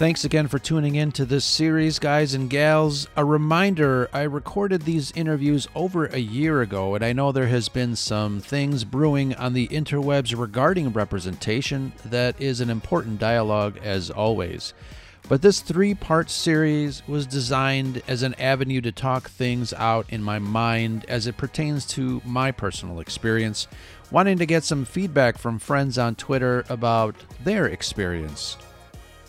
Thanks 0.00 0.24
again 0.24 0.48
for 0.48 0.58
tuning 0.58 0.94
in 0.94 1.12
to 1.12 1.26
this 1.26 1.44
series, 1.44 1.98
guys 1.98 2.32
and 2.32 2.48
gals. 2.48 3.06
A 3.16 3.24
reminder 3.26 4.08
I 4.14 4.22
recorded 4.22 4.80
these 4.80 5.12
interviews 5.12 5.68
over 5.74 6.06
a 6.06 6.16
year 6.16 6.62
ago, 6.62 6.94
and 6.94 7.04
I 7.04 7.12
know 7.12 7.32
there 7.32 7.48
has 7.48 7.68
been 7.68 7.94
some 7.96 8.40
things 8.40 8.84
brewing 8.84 9.34
on 9.34 9.52
the 9.52 9.68
interwebs 9.68 10.34
regarding 10.34 10.94
representation 10.94 11.92
that 12.06 12.40
is 12.40 12.62
an 12.62 12.70
important 12.70 13.18
dialogue 13.18 13.78
as 13.84 14.08
always. 14.08 14.72
But 15.28 15.42
this 15.42 15.60
three 15.60 15.92
part 15.92 16.30
series 16.30 17.06
was 17.06 17.26
designed 17.26 18.00
as 18.08 18.22
an 18.22 18.32
avenue 18.40 18.80
to 18.80 18.92
talk 18.92 19.28
things 19.28 19.74
out 19.74 20.06
in 20.08 20.22
my 20.22 20.38
mind 20.38 21.04
as 21.10 21.26
it 21.26 21.36
pertains 21.36 21.84
to 21.88 22.22
my 22.24 22.52
personal 22.52 23.00
experience, 23.00 23.68
wanting 24.10 24.38
to 24.38 24.46
get 24.46 24.64
some 24.64 24.86
feedback 24.86 25.36
from 25.36 25.58
friends 25.58 25.98
on 25.98 26.14
Twitter 26.14 26.64
about 26.70 27.16
their 27.44 27.66
experience. 27.66 28.56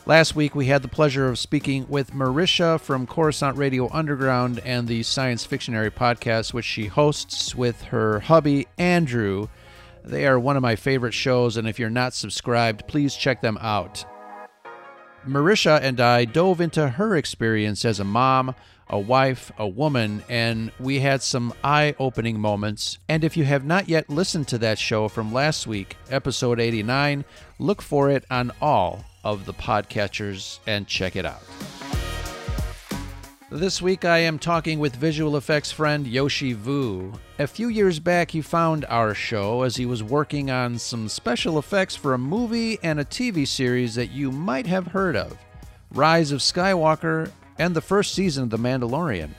Last 0.07 0.35
week, 0.35 0.55
we 0.55 0.65
had 0.65 0.81
the 0.81 0.87
pleasure 0.87 1.29
of 1.29 1.37
speaking 1.37 1.85
with 1.87 2.11
Marisha 2.11 2.79
from 2.79 3.05
Coruscant 3.05 3.55
Radio 3.55 3.87
Underground 3.93 4.59
and 4.65 4.87
the 4.87 5.03
Science 5.03 5.45
Fictionary 5.45 5.91
podcast, 5.91 6.55
which 6.55 6.65
she 6.65 6.87
hosts 6.87 7.53
with 7.53 7.83
her 7.83 8.21
hubby, 8.21 8.67
Andrew. 8.79 9.47
They 10.03 10.25
are 10.25 10.39
one 10.39 10.57
of 10.57 10.63
my 10.63 10.75
favorite 10.75 11.13
shows, 11.13 11.55
and 11.55 11.67
if 11.67 11.77
you're 11.77 11.91
not 11.91 12.15
subscribed, 12.15 12.87
please 12.87 13.15
check 13.15 13.41
them 13.41 13.59
out. 13.61 14.03
Marisha 15.27 15.79
and 15.79 16.01
I 16.01 16.25
dove 16.25 16.61
into 16.61 16.89
her 16.89 17.15
experience 17.15 17.85
as 17.85 17.99
a 17.99 18.03
mom, 18.03 18.55
a 18.89 18.97
wife, 18.97 19.51
a 19.59 19.67
woman, 19.67 20.23
and 20.27 20.71
we 20.79 21.01
had 21.01 21.21
some 21.21 21.53
eye 21.63 21.93
opening 21.99 22.39
moments. 22.39 22.97
And 23.07 23.23
if 23.23 23.37
you 23.37 23.43
have 23.43 23.65
not 23.65 23.87
yet 23.87 24.09
listened 24.09 24.47
to 24.47 24.57
that 24.57 24.79
show 24.79 25.07
from 25.07 25.31
last 25.31 25.67
week, 25.67 25.95
episode 26.09 26.59
89, 26.59 27.23
look 27.59 27.83
for 27.83 28.09
it 28.09 28.26
on 28.31 28.51
all 28.59 29.05
of 29.23 29.45
the 29.45 29.53
podcatchers 29.53 30.59
and 30.67 30.87
check 30.87 31.15
it 31.15 31.25
out. 31.25 31.43
This 33.53 33.81
week 33.81 34.05
I 34.05 34.19
am 34.19 34.39
talking 34.39 34.79
with 34.79 34.95
visual 34.95 35.35
effects 35.35 35.73
friend 35.73 36.07
Yoshi 36.07 36.53
Vu. 36.53 37.11
A 37.37 37.45
few 37.45 37.67
years 37.67 37.99
back, 37.99 38.31
he 38.31 38.41
found 38.41 38.85
our 38.85 39.13
show 39.13 39.63
as 39.63 39.75
he 39.75 39.85
was 39.85 40.01
working 40.01 40.49
on 40.49 40.79
some 40.79 41.09
special 41.09 41.59
effects 41.59 41.93
for 41.93 42.13
a 42.13 42.17
movie 42.17 42.79
and 42.81 42.97
a 42.97 43.03
TV 43.03 43.45
series 43.45 43.95
that 43.95 44.11
you 44.11 44.31
might 44.31 44.67
have 44.67 44.87
heard 44.87 45.17
of 45.17 45.37
Rise 45.91 46.31
of 46.31 46.39
Skywalker 46.39 47.29
and 47.59 47.75
the 47.75 47.81
first 47.81 48.13
season 48.13 48.43
of 48.43 48.49
The 48.51 48.57
Mandalorian. 48.57 49.31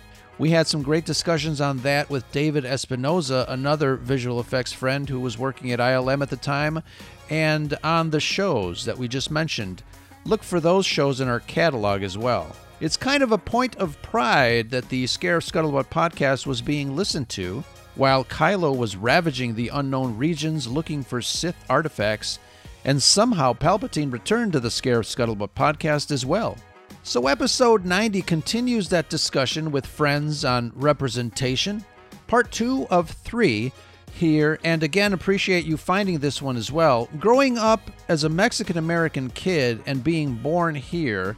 We 0.43 0.51
had 0.51 0.67
some 0.67 0.83
great 0.83 1.05
discussions 1.05 1.61
on 1.61 1.79
that 1.83 2.11
with 2.11 2.29
David 2.33 2.65
Espinoza, 2.65 3.48
another 3.48 3.95
visual 3.95 4.41
effects 4.41 4.73
friend 4.73 5.09
who 5.09 5.21
was 5.21 5.39
working 5.39 5.71
at 5.71 5.79
ILM 5.79 6.21
at 6.21 6.31
the 6.31 6.37
time, 6.37 6.83
and 7.31 7.79
on 7.84 8.11
the 8.11 8.19
shows 8.19 8.84
that 8.84 8.99
we 8.99 9.07
just 9.07 9.31
mentioned. 9.31 9.84
Look 10.25 10.43
for 10.43 10.59
those 10.59 10.84
shows 10.84 11.21
in 11.21 11.29
our 11.29 11.39
catalog 11.39 12.03
as 12.03 12.19
well. 12.19 12.57
It's 12.81 12.97
kind 12.97 13.23
of 13.23 13.31
a 13.31 13.39
point 13.39 13.77
of 13.77 14.03
pride 14.03 14.71
that 14.71 14.89
the 14.89 15.05
Scarif 15.05 15.49
Scuttlebutt 15.49 15.91
podcast 15.91 16.45
was 16.45 16.61
being 16.61 16.97
listened 16.97 17.29
to, 17.29 17.62
while 17.95 18.25
Kylo 18.25 18.77
was 18.77 18.97
ravaging 18.97 19.55
the 19.55 19.69
unknown 19.69 20.19
regions 20.19 20.67
looking 20.67 21.05
for 21.05 21.23
Sith 21.23 21.65
artifacts, 21.71 22.41
and 22.84 23.01
somehow 23.01 23.53
Palpatine 23.53 24.12
returned 24.12 24.55
to 24.55 24.59
the 24.59 24.71
Scarif 24.71 25.06
Scuttlebutt 25.06 25.51
podcast 25.55 26.11
as 26.11 26.27
well. 26.27 26.56
So, 27.05 27.27
episode 27.27 27.84
90 27.84 28.22
continues 28.22 28.89
that 28.91 29.08
discussion 29.08 29.72
with 29.72 29.84
friends 29.84 30.45
on 30.45 30.70
representation, 30.77 31.84
part 32.28 32.53
two 32.53 32.86
of 32.91 33.11
three 33.11 33.72
here, 34.12 34.61
and 34.62 34.84
again, 34.84 35.12
appreciate 35.12 35.64
you 35.64 35.77
finding 35.77 36.20
this 36.20 36.41
one 36.41 36.56
as 36.56 36.70
well. 36.70 37.09
Growing 37.19 37.59
up 37.59 37.91
as 38.09 38.22
a 38.22 38.28
Mexican 38.28 38.78
American 38.78 39.31
kid 39.31 39.83
and 39.84 40.05
being 40.05 40.34
born 40.36 40.77
here, 40.77 41.36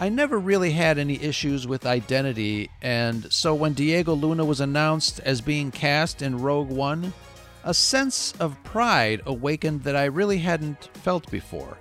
I 0.00 0.08
never 0.08 0.36
really 0.36 0.72
had 0.72 0.98
any 0.98 1.22
issues 1.22 1.64
with 1.64 1.86
identity, 1.86 2.68
and 2.82 3.32
so 3.32 3.54
when 3.54 3.74
Diego 3.74 4.14
Luna 4.14 4.44
was 4.44 4.60
announced 4.60 5.20
as 5.20 5.40
being 5.40 5.70
cast 5.70 6.22
in 6.22 6.40
Rogue 6.40 6.70
One, 6.70 7.12
a 7.62 7.72
sense 7.72 8.34
of 8.40 8.62
pride 8.64 9.22
awakened 9.26 9.84
that 9.84 9.94
I 9.94 10.06
really 10.06 10.38
hadn't 10.38 10.90
felt 10.94 11.30
before. 11.30 11.78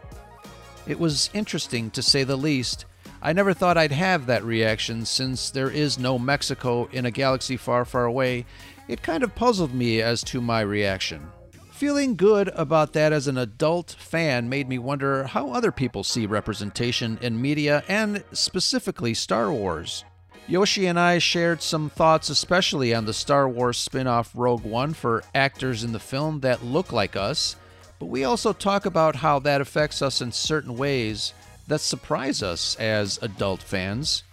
It 0.85 0.99
was 0.99 1.31
interesting 1.33 1.89
to 1.91 2.03
say 2.03 2.23
the 2.23 2.37
least. 2.37 2.85
I 3.21 3.33
never 3.33 3.53
thought 3.53 3.77
I'd 3.77 3.91
have 3.91 4.27
that 4.27 4.43
reaction 4.43 5.05
since 5.05 5.49
there 5.49 5.69
is 5.69 5.97
no 5.97 6.19
Mexico 6.19 6.87
in 6.91 7.05
a 7.05 7.11
galaxy 7.11 7.57
far, 7.57 7.83
far 7.83 8.05
away. 8.05 8.45
It 8.87 9.01
kind 9.01 9.23
of 9.23 9.35
puzzled 9.35 9.73
me 9.73 10.01
as 10.01 10.23
to 10.25 10.39
my 10.39 10.61
reaction. 10.61 11.27
Feeling 11.71 12.15
good 12.15 12.49
about 12.49 12.93
that 12.93 13.13
as 13.13 13.27
an 13.27 13.37
adult 13.37 13.91
fan 13.99 14.49
made 14.49 14.67
me 14.67 14.79
wonder 14.79 15.25
how 15.25 15.51
other 15.51 15.71
people 15.71 16.03
see 16.03 16.25
representation 16.25 17.19
in 17.21 17.41
media 17.41 17.83
and 17.87 18.23
specifically 18.31 19.13
Star 19.13 19.51
Wars. 19.51 20.03
Yoshi 20.47 20.87
and 20.87 20.99
I 20.99 21.17
shared 21.17 21.61
some 21.61 21.89
thoughts, 21.89 22.29
especially 22.29 22.93
on 22.95 23.05
the 23.05 23.13
Star 23.13 23.49
Wars 23.49 23.77
spin 23.77 24.07
off 24.07 24.31
Rogue 24.33 24.63
One 24.63 24.93
for 24.93 25.23
actors 25.35 25.83
in 25.83 25.91
the 25.91 25.99
film 25.99 26.39
that 26.39 26.63
look 26.63 26.91
like 26.91 27.15
us, 27.15 27.57
but 27.99 28.05
we 28.05 28.23
also 28.23 28.53
talk 28.53 28.85
about 28.85 29.17
how 29.17 29.39
that 29.39 29.59
affects 29.59 30.01
us 30.01 30.21
in 30.21 30.31
certain 30.31 30.77
ways 30.77 31.33
that 31.67 31.81
surprise 31.81 32.41
us 32.41 32.75
as 32.77 33.19
adult 33.21 33.61
fans. 33.61 34.23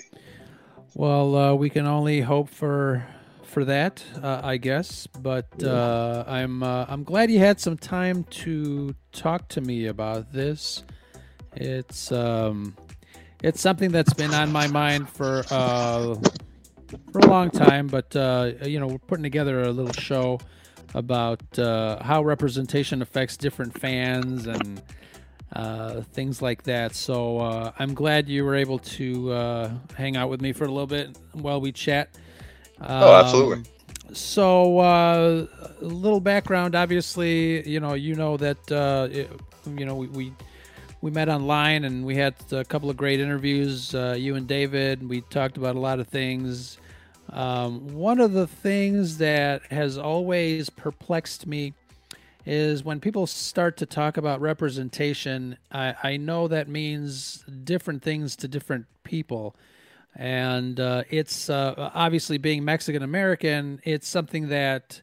Well, 0.95 1.35
uh, 1.35 1.55
we 1.55 1.69
can 1.69 1.87
only 1.87 2.21
hope 2.21 2.47
for 2.47 3.05
for 3.43 3.66
that, 3.66 4.01
uh, 4.23 4.39
I 4.45 4.55
guess. 4.55 5.07
But 5.07 5.61
uh, 5.61 6.23
I'm 6.25 6.63
uh, 6.63 6.85
I'm 6.87 7.03
glad 7.03 7.29
you 7.29 7.39
had 7.39 7.59
some 7.59 7.75
time 7.75 8.23
to 8.23 8.95
talk 9.11 9.49
to 9.49 9.59
me 9.59 9.87
about 9.87 10.31
this. 10.31 10.85
It's 11.57 12.12
um, 12.12 12.75
it's 13.44 13.62
something 13.62 13.91
that's 13.91 14.13
been 14.13 14.34
on 14.34 14.51
my 14.51 14.68
mind 14.68 15.09
for 15.09 15.44
uh, 15.51 16.16
for 17.12 17.19
a 17.19 17.28
long 17.28 17.50
time. 17.50 17.88
But 17.88 18.16
uh, 18.16 18.51
you 18.63 18.79
know, 18.79 18.88
we're 18.88 18.97
putting 19.00 19.23
together 19.23 19.63
a 19.63 19.72
little 19.72 19.94
show 19.94 20.40
about 20.94 21.41
uh, 21.59 22.01
how 22.03 22.23
representation 22.23 23.01
affects 23.01 23.38
different 23.38 23.79
fans 23.79 24.47
and 24.47 24.81
uh, 25.53 26.01
things 26.13 26.41
like 26.41 26.63
that. 26.63 26.96
So 26.96 27.40
uh, 27.40 27.72
I'm 27.79 27.94
glad 27.94 28.29
you 28.29 28.44
were 28.44 28.56
able 28.56 28.79
to 28.79 29.31
uh, 29.31 29.72
hang 29.96 30.17
out 30.17 30.29
with 30.29 30.41
me 30.41 30.53
for 30.53 30.66
a 30.66 30.69
little 30.72 30.88
bit 30.88 31.17
while 31.34 31.62
we 31.62 31.72
chat. 31.72 32.09
oh, 32.81 33.16
absolutely. 33.16 33.57
Um, 33.57 33.66
so 34.14 34.79
uh, 34.79 35.46
a 35.81 35.85
little 35.85 36.20
background. 36.20 36.76
Obviously, 36.76 37.67
you 37.67 37.79
know, 37.79 37.93
you 37.93 38.16
know 38.16 38.37
that 38.37 38.72
uh, 38.72 39.08
it, 39.11 39.29
you 39.76 39.85
know 39.85 39.96
we, 39.96 40.08
we 40.08 40.34
we 41.02 41.11
met 41.11 41.29
online 41.29 41.84
and 41.84 42.05
we 42.05 42.16
had 42.16 42.35
a 42.52 42.66
couple 42.66 42.90
of 42.90 42.97
great 42.97 43.20
interviews. 43.20 43.94
Uh, 43.94 44.16
you 44.17 44.35
and 44.35 44.47
David. 44.47 45.08
We 45.08 45.22
talked 45.22 45.58
about 45.58 45.76
a 45.76 45.79
lot 45.79 45.99
of 45.99 46.08
things. 46.08 46.78
Um, 47.29 47.94
one 47.94 48.20
of 48.20 48.34
the 48.34 48.47
things 48.47 49.17
that 49.17 49.72
has 49.72 49.97
always 49.97 50.70
perplexed 50.70 51.46
me 51.46 51.73
is 52.46 52.84
when 52.84 52.99
people 53.02 53.28
start 53.28 53.76
to 53.78 53.85
talk 53.85 54.16
about 54.16 54.40
representation, 54.40 55.58
I, 55.72 55.96
I 56.02 56.17
know 56.17 56.47
that 56.47 56.70
means 56.70 57.43
different 57.64 58.02
things 58.02 58.38
to 58.38 58.47
different 58.47 58.85
people. 59.03 59.55
And 60.16 60.79
uh, 60.79 61.03
it's 61.09 61.50
uh, 61.50 61.91
obviously 61.93 62.38
being 62.38 62.64
Mexican 62.64 63.03
American, 63.03 63.82
it's 63.84 64.08
something 64.08 64.47
that 64.47 65.02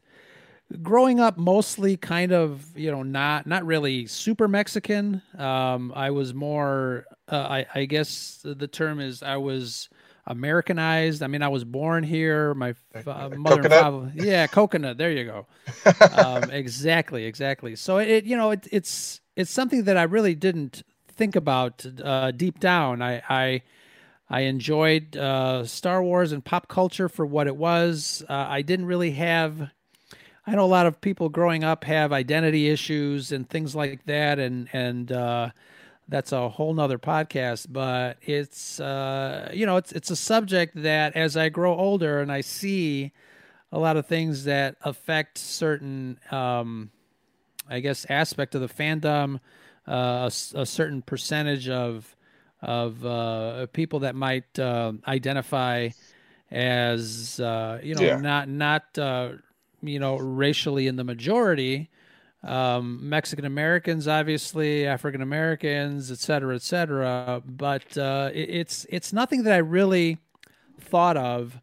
growing 0.81 1.19
up 1.19 1.37
mostly 1.37 1.97
kind 1.97 2.31
of, 2.31 2.65
you 2.77 2.91
know, 2.91 3.03
not, 3.03 3.47
not 3.47 3.65
really 3.65 4.07
super 4.07 4.47
Mexican. 4.47 5.21
Um, 5.37 5.93
I 5.95 6.11
was 6.11 6.33
more, 6.33 7.05
uh, 7.31 7.35
I, 7.37 7.65
I 7.73 7.85
guess 7.85 8.39
the 8.43 8.67
term 8.67 8.99
is 8.99 9.23
I 9.23 9.37
was 9.37 9.89
Americanized. 10.27 11.21
I 11.21 11.27
mean, 11.27 11.41
I 11.41 11.49
was 11.49 11.63
born 11.63 12.03
here. 12.03 12.53
My 12.53 12.73
uh, 12.95 13.29
mother 13.29 13.61
Coconut? 13.61 13.65
and 13.65 13.71
father, 13.71 14.11
yeah, 14.15 14.47
coconut. 14.47 14.97
There 14.97 15.11
you 15.11 15.25
go. 15.25 15.47
um, 16.13 16.49
exactly, 16.49 17.25
exactly. 17.25 17.75
So 17.75 17.97
it, 17.97 18.25
you 18.25 18.35
know, 18.35 18.51
it, 18.51 18.67
it's 18.71 19.21
it's 19.35 19.51
something 19.51 19.83
that 19.83 19.97
I 19.97 20.03
really 20.03 20.35
didn't 20.35 20.83
think 21.09 21.35
about 21.35 21.85
uh, 22.03 22.31
deep 22.31 22.59
down. 22.59 23.01
I 23.01 23.21
I, 23.29 23.61
I 24.29 24.41
enjoyed 24.41 25.15
uh, 25.15 25.65
Star 25.65 26.03
Wars 26.03 26.31
and 26.31 26.43
pop 26.43 26.67
culture 26.67 27.07
for 27.07 27.25
what 27.25 27.45
it 27.45 27.55
was. 27.55 28.23
Uh, 28.27 28.33
I 28.33 28.61
didn't 28.61 28.87
really 28.87 29.11
have. 29.11 29.69
I 30.47 30.55
know 30.55 30.65
a 30.65 30.67
lot 30.67 30.85
of 30.85 31.01
people 31.01 31.29
growing 31.29 31.63
up 31.63 31.83
have 31.85 32.13
identity 32.13 32.69
issues 32.69 33.31
and 33.31 33.49
things 33.49 33.75
like 33.75 34.05
that, 34.05 34.39
and 34.39 34.69
and 34.73 35.11
uh, 35.11 35.49
that's 36.07 36.31
a 36.31 36.49
whole 36.49 36.73
nother 36.73 36.99
podcast. 36.99 37.67
But 37.71 38.17
it's 38.21 38.79
uh, 38.79 39.49
you 39.53 39.65
know 39.65 39.77
it's 39.77 39.91
it's 39.91 40.11
a 40.11 40.15
subject 40.15 40.81
that 40.83 41.15
as 41.15 41.35
I 41.35 41.49
grow 41.49 41.75
older 41.75 42.19
and 42.21 42.31
I 42.31 42.41
see 42.41 43.11
a 43.71 43.79
lot 43.79 43.97
of 43.97 44.05
things 44.05 44.45
that 44.45 44.75
affect 44.83 45.37
certain, 45.37 46.19
um, 46.31 46.91
I 47.67 47.79
guess, 47.79 48.05
aspect 48.09 48.55
of 48.55 48.61
the 48.61 48.67
fandom, 48.69 49.39
uh, 49.87 50.29
a, 50.55 50.59
a 50.61 50.65
certain 50.65 51.01
percentage 51.01 51.69
of 51.69 52.15
of 52.61 53.05
uh, 53.05 53.67
people 53.73 53.99
that 53.99 54.15
might 54.15 54.57
uh, 54.59 54.93
identify 55.07 55.89
as 56.51 57.39
uh, 57.39 57.79
you 57.83 57.95
know 57.95 58.01
Yeah. 58.01 58.15
not 58.15 58.47
not 58.49 58.97
uh, 58.97 59.29
you 59.87 59.99
know 59.99 60.17
racially 60.17 60.87
in 60.87 60.95
the 60.95 61.03
majority 61.03 61.89
um, 62.45 63.09
Mexican 63.09 63.45
Americans, 63.45 64.07
obviously 64.07 64.85
African 64.85 65.21
Americans, 65.21 66.11
et 66.11 66.19
cetera, 66.19 66.55
et 66.55 66.61
cetera. 66.61 67.41
But 67.45 67.97
uh, 67.97 68.29
it, 68.33 68.49
it's 68.49 68.85
it's 68.89 69.11
nothing 69.11 69.43
that 69.43 69.53
I 69.53 69.57
really 69.57 70.19
thought 70.79 71.17
of 71.17 71.59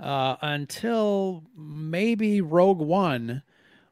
uh, 0.00 0.36
until 0.42 1.44
maybe 1.56 2.40
Rogue 2.40 2.80
One, 2.80 3.42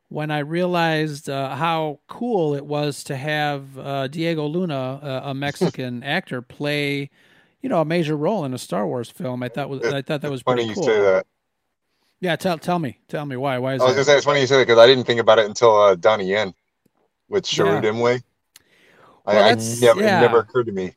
when 0.09 0.31
I 0.31 0.41
realized 0.41 1.31
uh, 1.31 1.55
how 1.55 2.01
cool 2.09 2.55
it 2.55 2.67
was 2.67 3.05
to 3.05 3.17
have 3.17 3.79
uh, 3.79 4.09
Diego 4.09 4.47
Luna, 4.47 5.01
uh, 5.03 5.21
a 5.25 5.35
Mexican 5.35 6.03
actor, 6.05 6.43
play, 6.43 7.09
you 7.63 7.69
know, 7.69 7.81
a 7.81 7.85
major 7.85 8.17
role 8.17 8.45
in 8.45 8.53
a 8.53 8.59
Star 8.59 8.87
Wars 8.87 9.11
film. 9.11 9.45
I 9.45 9.49
thought 9.49 9.71
was 9.71 9.83
I 9.85 10.03
thought 10.03 10.23
that 10.23 10.31
was 10.31 10.43
funny 10.43 10.65
pretty 10.65 10.71
you 10.71 10.75
cool. 10.75 10.85
say 10.85 11.01
that. 11.01 11.27
Yeah, 12.23 12.37
tell 12.37 12.57
tell 12.57 12.79
me, 12.79 12.99
tell 13.09 13.27
me 13.27 13.37
why. 13.37 13.59
Why 13.59 13.75
is 13.75 13.83
I 13.83 13.87
was 13.87 13.93
that? 13.95 13.97
gonna 13.97 14.05
say 14.05 14.17
it's 14.17 14.25
funny 14.25 14.41
you 14.41 14.47
say 14.47 14.57
that 14.59 14.67
because 14.67 14.79
I 14.79 14.87
didn't 14.87 15.05
think 15.05 15.19
about 15.21 15.41
it 15.41 15.47
until 15.47 15.77
uh, 15.77 15.95
Donnie 15.97 16.27
Yen 16.31 16.55
with 17.29 17.45
Chirrut 17.45 17.83
Yeah. 17.83 17.91
Imwe. 17.91 18.23
I, 19.27 19.35
Well, 19.35 19.45
I 19.45 19.49
that's- 19.51 19.81
never, 19.83 20.01
yeah. 20.01 20.19
it 20.19 20.23
never 20.23 20.39
occurred 20.39 20.67
to 20.67 20.73
me. 20.73 20.95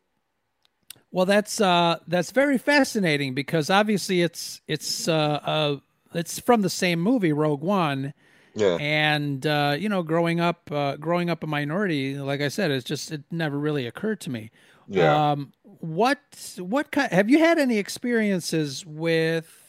Well, 1.11 1.25
that's 1.25 1.59
uh, 1.59 1.97
that's 2.07 2.29
very 2.31 2.57
fascinating 2.59 3.33
because 3.33 3.69
obviously 3.71 4.21
it's 4.21 4.61
it's 4.67 5.07
uh, 5.07 5.39
uh, 5.43 5.77
it's 6.13 6.39
from 6.39 6.61
the 6.61 6.69
same 6.69 6.99
movie 7.01 7.33
Rogue 7.33 7.61
One, 7.61 8.13
Yeah, 8.53 8.77
and 8.79 9.47
uh, 9.47 9.75
you 9.79 9.89
know, 9.89 10.03
growing 10.03 10.39
up 10.39 10.69
uh, 10.71 10.97
growing 10.97 11.29
up 11.31 11.41
a 11.43 11.47
minority, 11.47 12.17
like 12.19 12.41
I 12.41 12.49
said, 12.49 12.69
it's 12.69 12.83
just 12.85 13.11
it 13.11 13.23
never 13.31 13.57
really 13.57 13.87
occurred 13.87 14.19
to 14.21 14.29
me. 14.29 14.51
yeah. 14.87 15.31
Um, 15.31 15.53
what 15.79 16.19
what 16.59 16.91
kind 16.91 17.11
have 17.11 17.29
you 17.31 17.39
had 17.39 17.57
any 17.59 17.77
experiences 17.79 18.85
with? 18.85 19.64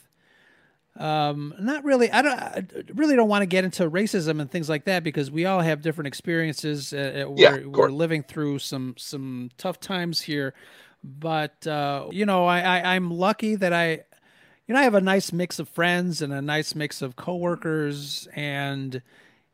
Um, 0.97 1.53
not 1.59 1.83
really. 1.83 2.11
I 2.11 2.21
don't 2.21 2.39
I 2.39 2.65
really 2.93 3.15
don't 3.15 3.29
want 3.29 3.43
to 3.43 3.45
get 3.45 3.63
into 3.63 3.89
racism 3.89 4.41
and 4.41 4.49
things 4.49 4.67
like 4.67 4.85
that 4.85 5.03
because 5.03 5.29
we 5.29 5.45
all 5.45 5.61
have 5.61 5.81
different 5.81 6.07
experiences. 6.07 6.91
Uh, 6.91 7.27
uh, 7.27 7.33
Yeah, 7.35 7.57
we're, 7.57 7.69
we're 7.69 7.91
living 7.91 8.23
through 8.23 8.59
some 8.59 8.95
some 8.97 9.51
tough 9.57 9.79
times 9.79 10.21
here, 10.21 10.53
but 11.03 11.67
uh, 11.67 12.07
you 12.11 12.25
know, 12.25 12.45
I, 12.45 12.61
I 12.61 12.95
I'm 12.95 13.11
lucky 13.11 13.55
that 13.55 13.73
I, 13.73 13.89
you 14.67 14.73
know, 14.73 14.79
I 14.79 14.83
have 14.83 14.95
a 14.95 15.01
nice 15.01 15.31
mix 15.31 15.59
of 15.59 15.69
friends 15.69 16.21
and 16.21 16.33
a 16.33 16.41
nice 16.41 16.73
mix 16.73 17.01
of 17.03 17.15
coworkers, 17.15 18.27
and 18.35 19.01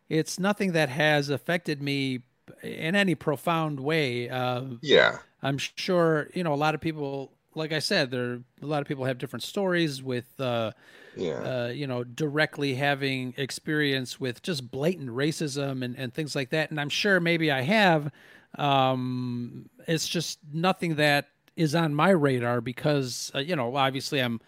it's 0.08 0.40
nothing 0.40 0.72
that 0.72 0.90
has 0.90 1.30
affected 1.30 1.82
me 1.82 2.22
in 2.62 2.96
any 2.96 3.16
profound 3.16 3.82
way. 3.82 4.30
Uh, 4.30 4.64
yeah. 4.82 5.18
I'm 5.42 5.58
sure 5.58 6.30
you 6.34 6.44
know 6.44 6.54
a 6.54 6.56
lot 6.56 6.74
of 6.74 6.80
people. 6.80 7.34
Like 7.56 7.72
I 7.72 7.80
said, 7.80 8.12
there 8.12 8.40
a 8.62 8.66
lot 8.66 8.82
of 8.82 8.88
people 8.88 9.06
have 9.06 9.18
different 9.18 9.44
stories 9.44 10.02
with, 10.02 10.40
uh, 10.40 10.72
Yeah. 11.16 11.66
uh, 11.66 11.68
you 11.68 11.88
know, 11.88 12.04
directly 12.04 12.76
having 12.76 13.34
experience 13.38 14.20
with 14.20 14.42
just 14.42 14.72
blatant 14.72 15.10
racism 15.10 15.84
and, 15.84 15.98
and 15.98 16.14
things 16.14 16.36
like 16.36 16.50
that. 16.50 16.72
And 16.72 16.80
I'm 16.80 16.90
sure 16.90 17.20
maybe 17.20 17.52
I 17.52 17.62
have. 17.62 18.12
Um, 18.58 19.70
it's 19.88 20.08
just 20.08 20.40
nothing 20.52 20.96
that 20.96 21.28
is 21.56 21.76
on 21.76 21.94
my 21.94 22.10
radar 22.10 22.62
because 22.62 23.32
uh, 23.36 23.40
you 23.40 23.56
know, 23.56 23.76
obviously, 23.76 24.20
I'm 24.20 24.40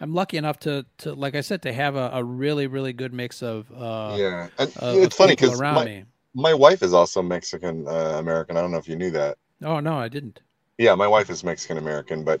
I'm 0.00 0.14
lucky 0.14 0.36
enough 0.36 0.58
to 0.60 0.84
to 0.98 1.14
like 1.14 1.34
I 1.34 1.40
said 1.40 1.62
to 1.62 1.72
have 1.72 1.96
a, 1.96 2.10
a 2.14 2.24
really 2.24 2.66
really 2.66 2.92
good 2.92 3.12
mix 3.12 3.42
of 3.42 3.70
uh, 3.72 4.16
yeah. 4.18 4.48
And 4.58 4.70
uh, 4.80 4.94
it's 4.96 5.06
of 5.06 5.12
funny 5.14 5.32
people 5.36 5.48
because 5.48 5.60
around 5.60 5.74
my, 5.76 5.84
me. 5.84 6.04
my 6.34 6.54
wife 6.54 6.82
is 6.82 6.92
also 6.92 7.22
Mexican 7.22 7.86
uh, 7.86 8.16
American. 8.18 8.56
I 8.56 8.60
don't 8.60 8.70
know 8.70 8.78
if 8.78 8.88
you 8.88 8.96
knew 8.96 9.10
that. 9.12 9.38
Oh 9.64 9.80
no, 9.80 9.94
I 9.94 10.08
didn't. 10.08 10.40
Yeah, 10.78 10.94
my 10.94 11.06
wife 11.06 11.30
is 11.30 11.44
Mexican 11.44 11.78
American, 11.78 12.24
but 12.24 12.40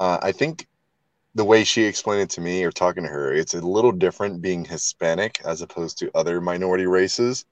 uh, 0.00 0.18
I 0.22 0.32
think 0.32 0.66
the 1.34 1.44
way 1.44 1.64
she 1.64 1.84
explained 1.84 2.22
it 2.22 2.30
to 2.30 2.40
me 2.40 2.64
or 2.64 2.72
talking 2.72 3.04
to 3.04 3.08
her, 3.08 3.32
it's 3.32 3.54
a 3.54 3.60
little 3.60 3.92
different 3.92 4.42
being 4.42 4.64
Hispanic 4.64 5.40
as 5.44 5.62
opposed 5.62 5.98
to 5.98 6.10
other 6.14 6.40
minority 6.40 6.86
races. 6.86 7.44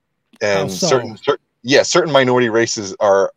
And 0.43 0.71
How 0.71 0.77
so? 0.77 0.91
certain, 0.91 1.17
cer- 1.19 1.39
yeah, 1.63 1.83
certain 1.83 2.13
minority 2.13 2.49
races 2.49 2.97
are 3.01 3.33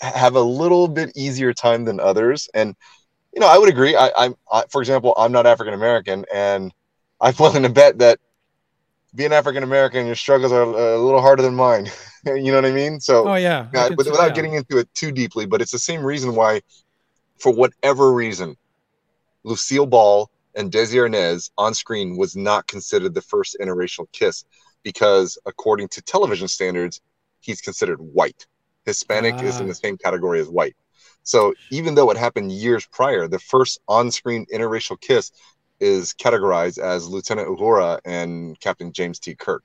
have 0.00 0.34
a 0.34 0.40
little 0.40 0.88
bit 0.88 1.12
easier 1.14 1.52
time 1.52 1.84
than 1.84 2.00
others. 2.00 2.48
And 2.54 2.74
you 3.34 3.40
know, 3.40 3.48
I 3.48 3.58
would 3.58 3.68
agree. 3.68 3.96
I, 3.96 4.10
I'm, 4.16 4.34
I, 4.52 4.64
for 4.70 4.80
example, 4.82 5.14
I'm 5.16 5.32
not 5.32 5.46
African 5.46 5.74
American, 5.74 6.24
and 6.32 6.72
I'm 7.20 7.34
willing 7.38 7.64
to 7.64 7.68
bet 7.68 7.98
that 7.98 8.18
being 9.16 9.32
African 9.32 9.62
American, 9.62 10.06
your 10.06 10.14
struggles 10.14 10.52
are 10.52 10.62
a 10.62 10.98
little 10.98 11.20
harder 11.22 11.42
than 11.42 11.54
mine. 11.54 11.90
you 12.26 12.52
know 12.52 12.56
what 12.56 12.66
I 12.66 12.70
mean? 12.72 13.00
So 13.00 13.28
Oh 13.28 13.34
yeah, 13.34 13.68
but 13.72 13.96
without 13.96 14.34
getting 14.34 14.54
into 14.54 14.78
it 14.78 14.92
too 14.94 15.10
deeply, 15.10 15.46
but 15.46 15.60
it's 15.62 15.72
the 15.72 15.78
same 15.78 16.04
reason 16.04 16.34
why, 16.34 16.60
for 17.38 17.52
whatever 17.52 18.12
reason, 18.12 18.56
Lucille 19.42 19.86
Ball 19.86 20.30
and 20.54 20.70
Desi 20.70 20.94
Arnaz 20.94 21.50
on 21.56 21.74
screen 21.74 22.16
was 22.16 22.36
not 22.36 22.66
considered 22.66 23.14
the 23.14 23.22
first 23.22 23.56
interracial 23.60 24.06
kiss 24.12 24.44
because, 24.82 25.38
according 25.46 25.88
to 25.88 26.02
television 26.02 26.48
standards, 26.48 27.00
he's 27.40 27.60
considered 27.60 28.00
white. 28.00 28.46
Hispanic 28.84 29.42
is 29.42 29.58
in 29.58 29.64
Ah. 29.64 29.68
the 29.68 29.74
same 29.74 29.98
category 29.98 30.40
as 30.40 30.48
white. 30.48 30.76
So 31.22 31.54
even 31.70 31.94
though 31.96 32.10
it 32.10 32.16
happened 32.16 32.52
years 32.52 32.86
prior, 32.86 33.26
the 33.26 33.40
first 33.40 33.80
on-screen 33.88 34.46
interracial 34.52 35.00
kiss 35.00 35.32
is 35.80 36.12
categorized 36.14 36.78
as 36.78 37.08
Lieutenant 37.08 37.48
Uhura 37.48 38.00
and 38.04 38.58
Captain 38.60 38.92
James 38.92 39.18
T. 39.18 39.34
Kirk, 39.34 39.64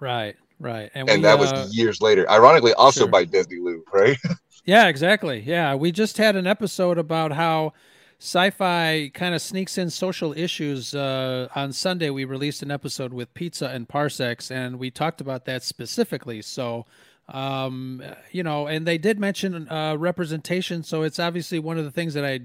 Right, 0.00 0.36
right, 0.58 0.90
and 0.94 1.08
we, 1.08 1.20
that 1.22 1.38
uh, 1.38 1.52
was 1.52 1.76
years 1.76 2.00
later. 2.00 2.28
Ironically, 2.30 2.74
also 2.74 3.00
sure. 3.00 3.08
by 3.08 3.24
Desilu, 3.24 3.80
right? 3.92 4.18
Yeah, 4.66 4.88
exactly. 4.88 5.40
Yeah, 5.40 5.74
we 5.74 5.92
just 5.92 6.16
had 6.16 6.36
an 6.36 6.46
episode 6.46 6.96
about 6.96 7.32
how 7.32 7.74
sci-fi 8.18 9.10
kind 9.12 9.34
of 9.34 9.42
sneaks 9.42 9.76
in 9.76 9.90
social 9.90 10.32
issues. 10.32 10.94
Uh, 10.94 11.48
on 11.54 11.70
Sunday, 11.70 12.08
we 12.08 12.24
released 12.24 12.62
an 12.62 12.70
episode 12.70 13.12
with 13.12 13.34
Pizza 13.34 13.68
and 13.68 13.86
Parsecs, 13.86 14.50
and 14.50 14.78
we 14.78 14.90
talked 14.90 15.20
about 15.20 15.44
that 15.44 15.62
specifically. 15.62 16.40
So, 16.40 16.86
um, 17.28 18.02
you 18.30 18.42
know, 18.42 18.66
and 18.66 18.86
they 18.86 18.96
did 18.96 19.20
mention 19.20 19.68
uh, 19.68 19.96
representation. 19.98 20.82
So 20.82 21.02
it's 21.02 21.18
obviously 21.18 21.58
one 21.58 21.76
of 21.76 21.84
the 21.84 21.90
things 21.90 22.14
that 22.14 22.24
I 22.24 22.40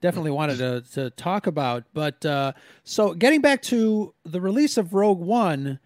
definitely 0.00 0.30
wanted 0.30 0.58
to, 0.58 0.80
to 0.94 1.10
talk 1.10 1.46
about. 1.46 1.84
But 1.92 2.24
uh, 2.24 2.52
so 2.84 3.14
getting 3.14 3.40
back 3.40 3.62
to 3.62 4.14
the 4.24 4.40
release 4.40 4.76
of 4.76 4.94
Rogue 4.94 5.20
One, 5.20 5.78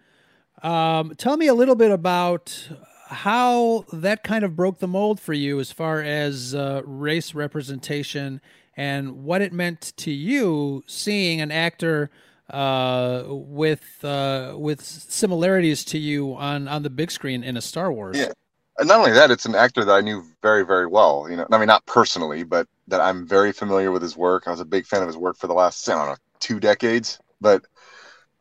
um, 0.61 1.13
tell 1.17 1.37
me 1.37 1.47
a 1.47 1.53
little 1.53 1.75
bit 1.75 1.91
about 1.91 2.69
how 3.07 3.85
that 3.93 4.23
kind 4.23 4.43
of 4.43 4.55
broke 4.55 4.79
the 4.79 4.87
mold 4.87 5.19
for 5.19 5.33
you 5.33 5.59
as 5.59 5.71
far 5.71 6.01
as 6.01 6.55
uh, 6.55 6.81
race 6.85 7.33
representation 7.35 8.41
and 8.75 9.23
what 9.23 9.41
it 9.41 9.53
meant 9.53 9.93
to 9.97 10.11
you 10.11 10.83
seeing 10.87 11.41
an 11.41 11.51
actor 11.51 12.09
uh, 12.49 13.23
with 13.27 14.03
uh, 14.03 14.53
with 14.57 14.81
similarities 14.81 15.85
to 15.85 15.97
you 15.97 16.35
on, 16.35 16.67
on 16.67 16.83
the 16.83 16.89
big 16.89 17.11
screen 17.11 17.43
in 17.43 17.55
a 17.55 17.61
Star 17.61 17.91
Wars. 17.91 18.17
Yeah. 18.17 18.31
And 18.79 18.87
not 18.87 18.99
only 18.99 19.11
that, 19.11 19.29
it's 19.29 19.45
an 19.45 19.53
actor 19.53 19.85
that 19.85 19.93
I 19.93 20.01
knew 20.01 20.23
very, 20.41 20.65
very 20.65 20.87
well. 20.87 21.27
You 21.29 21.37
know, 21.37 21.47
I 21.51 21.57
mean, 21.59 21.67
not 21.67 21.85
personally, 21.85 22.43
but 22.43 22.67
that 22.87 23.01
I'm 23.01 23.27
very 23.27 23.51
familiar 23.51 23.91
with 23.91 24.01
his 24.01 24.17
work. 24.17 24.43
I 24.47 24.51
was 24.51 24.59
a 24.59 24.65
big 24.65 24.85
fan 24.85 25.01
of 25.01 25.07
his 25.07 25.17
work 25.17 25.37
for 25.37 25.47
the 25.47 25.53
last, 25.53 25.87
I 25.89 25.95
don't 25.95 26.07
know, 26.07 26.15
two 26.39 26.59
decades. 26.59 27.19
But 27.39 27.65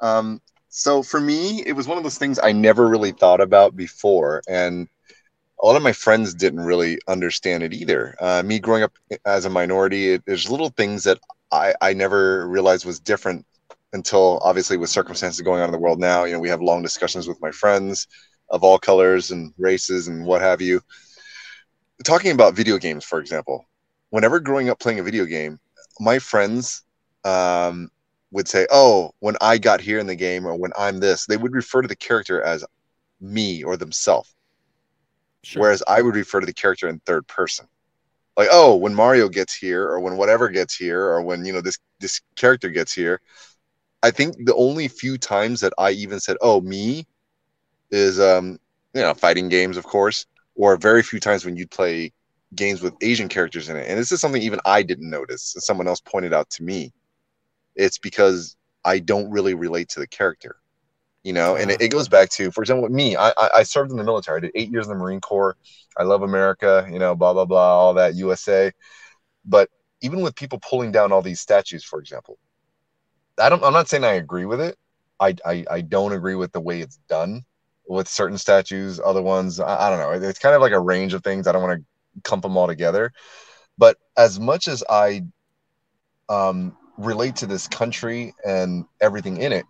um, 0.01 0.41
so 0.69 1.03
for 1.03 1.21
me, 1.21 1.63
it 1.65 1.73
was 1.73 1.87
one 1.87 1.99
of 1.99 2.05
those 2.05 2.19
things 2.19 2.39
I 2.43 2.53
never 2.53 2.89
really 2.89 3.13
thought 3.13 3.41
about 3.41 3.77
before, 3.77 4.43
and 4.49 4.89
a 5.63 5.67
lot 5.67 5.77
of 5.77 5.83
my 5.83 5.93
friends 5.93 6.35
didn't 6.35 6.61
really 6.61 6.99
understand 7.07 7.63
it 7.63 7.73
either. 7.73 8.17
Uh, 8.21 8.43
me 8.45 8.59
growing 8.59 8.83
up 8.83 8.93
as 9.25 9.45
a 9.45 9.51
minority, 9.51 10.15
it, 10.15 10.23
there's 10.27 10.51
little 10.51 10.71
things 10.71 11.05
that 11.05 11.19
I, 11.53 11.75
I 11.81 11.93
never 11.93 12.49
realized 12.49 12.85
was 12.85 12.99
different 12.99 13.47
until 13.93 14.41
obviously 14.43 14.77
with 14.77 14.91
circumstances 14.91 15.41
going 15.41 15.61
on 15.61 15.69
in 15.69 15.73
the 15.73 15.79
world 15.79 16.01
now. 16.01 16.25
You 16.25 16.33
know, 16.33 16.41
we 16.41 16.49
have 16.49 16.63
long 16.63 16.83
discussions 16.83 17.29
with 17.29 17.41
my 17.41 17.53
friends 17.53 18.09
of 18.49 18.65
all 18.65 18.79
colors 18.79 19.31
and 19.31 19.53
races 19.57 20.09
and 20.09 20.25
what 20.27 20.43
have 20.43 20.61
you. 20.61 20.81
Talking 22.05 22.33
about 22.33 22.55
video 22.55 22.79
games, 22.79 23.05
for 23.05 23.21
example, 23.21 23.65
whenever 24.13 24.39
growing 24.39 24.69
up 24.69 24.79
playing 24.79 25.01
a 25.01 25.03
video 25.03 25.25
game, 25.25 25.59
my 25.99 26.19
friends 26.19 26.83
um, 27.25 27.91
would 28.31 28.47
say, 28.47 28.67
"Oh, 28.71 29.13
when 29.21 29.37
I 29.41 29.59
got 29.59 29.81
here 29.81 29.99
in 29.99 30.07
the 30.07 30.15
game, 30.15 30.47
or 30.47 30.55
when 30.55 30.73
I'm 30.79 31.01
this," 31.01 31.27
they 31.27 31.37
would 31.39 31.55
refer 31.55 31.83
to 31.83 31.89
the 31.89 31.97
character 31.97 32.43
as 32.43 32.65
me 33.21 33.65
or 33.65 33.77
themselves. 33.77 34.35
Sure. 35.43 35.63
Whereas 35.63 35.83
I 35.89 36.03
would 36.03 36.15
refer 36.15 36.41
to 36.41 36.47
the 36.47 36.53
character 36.53 36.89
in 36.89 37.01
third 37.01 37.27
person. 37.27 37.67
Like, 38.37 38.49
oh, 38.53 38.77
when 38.77 38.95
Mario 38.95 39.29
gets 39.29 39.55
here, 39.55 39.85
or 39.89 39.99
when 39.99 40.17
whatever 40.17 40.49
gets 40.51 40.77
here, 40.77 41.03
or 41.05 41.23
when 41.23 41.45
you 41.45 41.53
know 41.53 41.63
this 41.63 41.79
this 41.99 42.21
character 42.37 42.69
gets 42.69 42.93
here. 42.93 43.21
I 44.03 44.11
think 44.11 44.37
the 44.45 44.55
only 44.57 44.89
few 44.89 45.17
times 45.17 45.61
that 45.61 45.73
I 45.79 45.93
even 45.93 46.21
said, 46.21 46.37
"Oh, 46.43 46.61
me," 46.61 47.07
is 47.91 48.21
um, 48.21 48.59
you 48.95 49.01
know, 49.01 49.15
fighting 49.15 49.49
games, 49.49 49.77
of 49.79 49.85
course, 49.85 50.27
or 50.55 50.77
very 50.77 51.03
few 51.03 51.21
times 51.21 51.45
when 51.47 51.57
you'd 51.57 51.71
play 51.71 52.13
games 52.55 52.83
with 52.83 52.95
Asian 53.01 53.29
characters 53.29 53.69
in 53.69 53.77
it. 53.77 53.89
And 53.89 53.99
this 53.99 54.13
is 54.13 54.21
something 54.21 54.43
even 54.43 54.61
I 54.65 54.83
didn't 54.83 55.09
notice. 55.09 55.55
Someone 55.59 55.89
else 55.89 56.01
pointed 56.01 56.33
out 56.33 56.51
to 56.51 56.63
me. 56.63 56.93
It's 57.75 57.99
because 57.99 58.57
I 58.85 58.99
don't 58.99 59.31
really 59.31 59.55
relate 59.55 59.89
to 59.91 60.01
the 60.01 60.07
character, 60.07 60.57
you 61.23 61.33
know. 61.33 61.57
And 61.57 61.71
it, 61.71 61.81
it 61.81 61.89
goes 61.89 62.09
back 62.09 62.29
to, 62.31 62.51
for 62.51 62.63
example, 62.63 62.89
me. 62.89 63.17
I, 63.17 63.33
I 63.55 63.63
served 63.63 63.91
in 63.91 63.97
the 63.97 64.05
military. 64.05 64.39
I 64.39 64.41
did 64.41 64.53
eight 64.55 64.71
years 64.71 64.87
in 64.87 64.93
the 64.93 64.99
Marine 64.99 65.21
Corps. 65.21 65.57
I 65.97 66.03
love 66.03 66.23
America, 66.23 66.87
you 66.91 66.99
know, 66.99 67.15
blah 67.15 67.33
blah 67.33 67.45
blah, 67.45 67.79
all 67.79 67.95
that 67.95 68.15
USA. 68.15 68.71
But 69.45 69.71
even 70.03 70.21
with 70.21 70.35
people 70.35 70.59
pulling 70.59 70.93
down 70.93 71.13
all 71.13 71.23
these 71.23 71.41
statues, 71.41 71.85
for 71.85 71.99
example, 72.01 72.39
I 73.39 73.49
don't. 73.49 73.65
I'm 73.65 73.73
not 73.73 73.89
saying 73.89 74.05
I 74.05 74.15
agree 74.15 74.45
with 74.45 74.61
it. 74.61 74.77
I 75.19 75.35
I, 75.47 75.65
I 75.71 75.81
don't 75.81 76.13
agree 76.13 76.35
with 76.35 76.53
the 76.53 76.61
way 76.61 76.81
it's 76.81 76.99
done 77.09 77.45
with 77.89 78.09
certain 78.09 78.39
statues. 78.39 79.01
Other 79.03 79.23
ones, 79.23 79.61
I, 79.61 79.87
I 79.87 79.91
don't 79.91 79.99
know. 79.99 80.29
It's 80.29 80.39
kind 80.39 80.55
of 80.55 80.61
like 80.61 80.73
a 80.73 80.81
range 80.81 81.15
of 81.15 81.25
things. 81.25 81.47
I 81.47 81.53
don't 81.53 81.63
want 81.63 81.81
to 81.81 81.87
clump 82.25 82.43
them 82.43 82.57
all 82.57 82.67
together. 82.67 83.13
But 83.79 83.97
as 84.17 84.39
much 84.39 84.69
as 84.69 84.85
I 84.89 85.25
um, 86.29 86.77
relate 86.99 87.37
to 87.37 87.47
this 87.47 87.69
country 87.69 88.35
and 88.45 88.85
everything 89.01 89.39
in 89.39 89.53
it, 89.53 89.67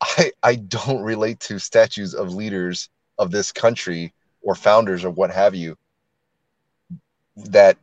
I 0.00 0.32
I 0.42 0.54
don't 0.56 1.02
relate 1.02 1.40
to 1.40 1.58
statues 1.58 2.14
of 2.14 2.34
leaders 2.34 2.88
of 3.18 3.30
this 3.30 3.52
country 3.52 4.12
or 4.42 4.54
founders 4.54 5.04
or 5.04 5.10
what 5.10 5.30
have 5.30 5.54
you 5.54 5.76
that 7.36 7.78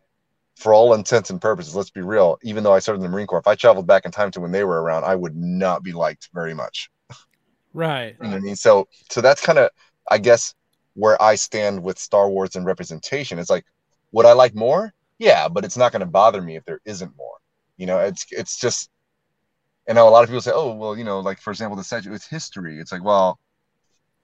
for 0.55 0.73
all 0.73 0.93
intents 0.93 1.29
and 1.29 1.41
purposes, 1.41 1.75
let's 1.75 1.89
be 1.89 2.01
real, 2.01 2.37
even 2.43 2.63
though 2.63 2.73
I 2.73 2.79
served 2.79 2.97
in 2.97 3.03
the 3.03 3.09
Marine 3.09 3.25
Corps, 3.25 3.39
if 3.39 3.47
I 3.47 3.55
traveled 3.55 3.87
back 3.87 4.05
in 4.05 4.11
time 4.11 4.29
to 4.31 4.39
when 4.39 4.51
they 4.51 4.63
were 4.63 4.81
around, 4.81 5.05
I 5.05 5.15
would 5.15 5.35
not 5.35 5.81
be 5.81 5.91
liked 5.91 6.29
very 6.33 6.53
much. 6.53 6.91
Right. 7.73 8.15
you 8.21 8.27
know 8.27 8.35
what 8.35 8.37
I 8.37 8.41
mean? 8.41 8.55
So 8.55 8.87
so 9.09 9.21
that's 9.21 9.41
kind 9.41 9.57
of 9.57 9.71
I 10.09 10.17
guess 10.17 10.53
where 10.93 11.21
I 11.21 11.35
stand 11.35 11.83
with 11.83 11.97
Star 11.99 12.29
Wars 12.29 12.55
and 12.55 12.65
representation. 12.65 13.39
It's 13.39 13.49
like, 13.49 13.65
would 14.11 14.25
I 14.25 14.33
like 14.33 14.55
more? 14.55 14.93
Yeah, 15.19 15.47
but 15.47 15.65
it's 15.65 15.77
not 15.77 15.91
going 15.91 16.01
to 16.01 16.05
bother 16.05 16.41
me 16.41 16.55
if 16.55 16.65
there 16.65 16.81
isn't 16.85 17.15
more. 17.15 17.37
You 17.77 17.85
know, 17.85 17.99
it's 17.99 18.25
it's 18.31 18.57
just. 18.59 18.89
And 19.87 19.97
a 19.97 20.03
lot 20.03 20.23
of 20.23 20.29
people 20.29 20.41
say, 20.41 20.51
"Oh, 20.53 20.73
well, 20.75 20.97
you 20.97 21.03
know, 21.03 21.19
like 21.19 21.39
for 21.39 21.51
example, 21.51 21.75
the 21.75 21.83
statue, 21.83 22.13
it's 22.13 22.27
history." 22.27 22.79
It's 22.79 22.91
like, 22.91 23.03
well, 23.03 23.39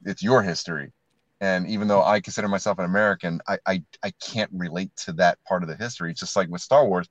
it's 0.06 0.24
your 0.24 0.42
history, 0.44 0.94
and 1.42 1.68
even 1.70 1.88
though 1.88 2.04
I 2.04 2.20
consider 2.22 2.48
myself 2.48 2.80
an 2.80 2.86
American, 2.86 3.42
I 3.48 3.58
I, 3.66 3.84
I 4.04 4.12
can't 4.22 4.52
relate 4.54 4.96
to 5.06 5.14
that 5.14 5.40
part 5.48 5.64
of 5.64 5.70
the 5.70 5.76
history. 5.76 6.12
It's 6.12 6.20
just 6.20 6.36
like 6.36 6.50
with 6.50 6.62
Star 6.62 6.88
Wars, 6.88 7.10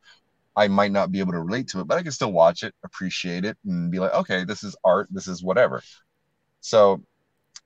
I 0.56 0.68
might 0.68 0.92
not 0.92 1.12
be 1.12 1.20
able 1.20 1.32
to 1.32 1.40
relate 1.40 1.68
to 1.68 1.80
it, 1.80 1.86
but 1.88 1.98
I 1.98 2.02
can 2.02 2.12
still 2.12 2.32
watch 2.32 2.62
it, 2.62 2.74
appreciate 2.84 3.44
it, 3.44 3.58
and 3.64 3.90
be 3.90 3.98
like, 4.00 4.14
okay, 4.14 4.44
this 4.44 4.64
is 4.64 4.76
art, 4.84 5.08
this 5.10 5.28
is 5.28 5.42
whatever. 5.42 5.82
So 6.60 7.02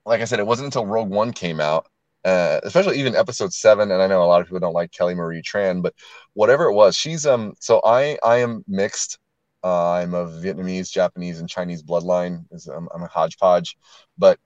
like 0.05 0.21
I 0.21 0.25
said, 0.25 0.39
it 0.39 0.47
wasn't 0.47 0.67
until 0.67 0.85
Rogue 0.85 1.09
One 1.09 1.31
came 1.33 1.59
out, 1.59 1.87
uh, 2.25 2.59
especially 2.63 2.99
even 2.99 3.15
Episode 3.15 3.53
Seven. 3.53 3.91
And 3.91 4.01
I 4.01 4.07
know 4.07 4.23
a 4.23 4.25
lot 4.25 4.41
of 4.41 4.47
people 4.47 4.59
don't 4.59 4.73
like 4.73 4.91
Kelly 4.91 5.15
Marie 5.15 5.41
Tran, 5.41 5.81
but 5.81 5.93
whatever 6.33 6.65
it 6.65 6.73
was, 6.73 6.95
she's 6.95 7.25
um. 7.25 7.53
So 7.59 7.81
I 7.85 8.17
I 8.23 8.37
am 8.37 8.63
mixed. 8.67 9.19
Uh, 9.63 9.91
I'm 9.91 10.13
of 10.15 10.29
Vietnamese, 10.31 10.91
Japanese, 10.91 11.39
and 11.39 11.47
Chinese 11.47 11.83
bloodline. 11.83 12.45
I'm, 12.75 12.89
I'm 12.95 13.03
a 13.03 13.07
hodgepodge, 13.07 13.77
but 14.17 14.39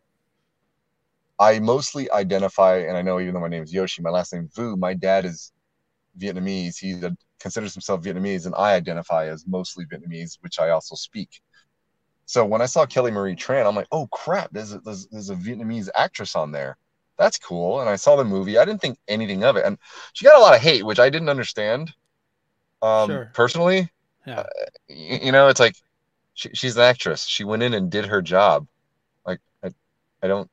I 1.39 1.59
mostly 1.59 2.09
identify, 2.11 2.77
and 2.77 2.95
I 2.97 3.01
know 3.01 3.19
even 3.19 3.33
though 3.33 3.39
my 3.41 3.47
name 3.49 3.63
is 3.63 3.73
Yoshi, 3.73 4.01
my 4.01 4.09
last 4.09 4.33
name 4.33 4.49
Vu, 4.55 4.77
my 4.77 4.93
dad 4.93 5.25
is 5.25 5.51
Vietnamese. 6.19 6.77
He 6.79 6.99
considers 7.39 7.73
himself 7.73 8.03
Vietnamese, 8.03 8.45
and 8.45 8.55
I 8.55 8.75
identify 8.75 9.27
as 9.27 9.45
mostly 9.47 9.85
Vietnamese, 9.85 10.37
which 10.41 10.59
I 10.59 10.69
also 10.69 10.95
speak. 10.95 11.41
So 12.25 12.45
when 12.45 12.61
I 12.61 12.65
saw 12.65 12.85
Kelly 12.85 13.11
Marie 13.11 13.35
Tran, 13.35 13.67
I'm 13.67 13.75
like, 13.75 13.87
oh 13.91 14.07
crap, 14.07 14.49
there's 14.51 14.73
a, 14.73 14.79
there's, 14.79 15.07
there's 15.07 15.29
a 15.29 15.35
Vietnamese 15.35 15.89
actress 15.95 16.35
on 16.35 16.51
there. 16.51 16.77
That's 17.17 17.37
cool. 17.37 17.79
And 17.81 17.89
I 17.89 17.95
saw 17.95 18.15
the 18.15 18.25
movie. 18.25 18.57
I 18.57 18.65
didn't 18.65 18.81
think 18.81 18.97
anything 19.07 19.43
of 19.43 19.55
it, 19.55 19.65
and 19.65 19.77
she 20.13 20.25
got 20.25 20.37
a 20.37 20.41
lot 20.41 20.55
of 20.55 20.61
hate, 20.61 20.85
which 20.85 20.99
I 20.99 21.09
didn't 21.09 21.29
understand. 21.29 21.93
Um, 22.81 23.09
sure. 23.09 23.31
personally, 23.33 23.89
yeah. 24.25 24.39
Uh, 24.39 24.45
you, 24.87 25.19
you, 25.23 25.31
know, 25.31 25.47
it's 25.47 25.59
like 25.59 25.75
she, 26.33 26.49
she's 26.53 26.75
an 26.75 26.83
actress. 26.83 27.25
She 27.25 27.43
went 27.43 27.63
in 27.63 27.73
and 27.73 27.89
did 27.89 28.05
her 28.05 28.21
job. 28.21 28.67
Like 29.25 29.39
I, 29.63 29.69
I 30.21 30.27
don't, 30.27 30.49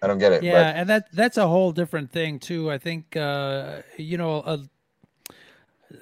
I 0.00 0.06
don't 0.06 0.18
get 0.18 0.32
it. 0.32 0.42
Yeah, 0.42 0.72
but. 0.72 0.76
and 0.76 0.88
that 0.88 1.12
that's 1.12 1.36
a 1.36 1.46
whole 1.46 1.72
different 1.72 2.10
thing 2.10 2.38
too. 2.38 2.70
I 2.70 2.78
think 2.78 3.16
uh, 3.16 3.82
you 3.96 4.16
know, 4.16 4.40
uh, 4.40 4.58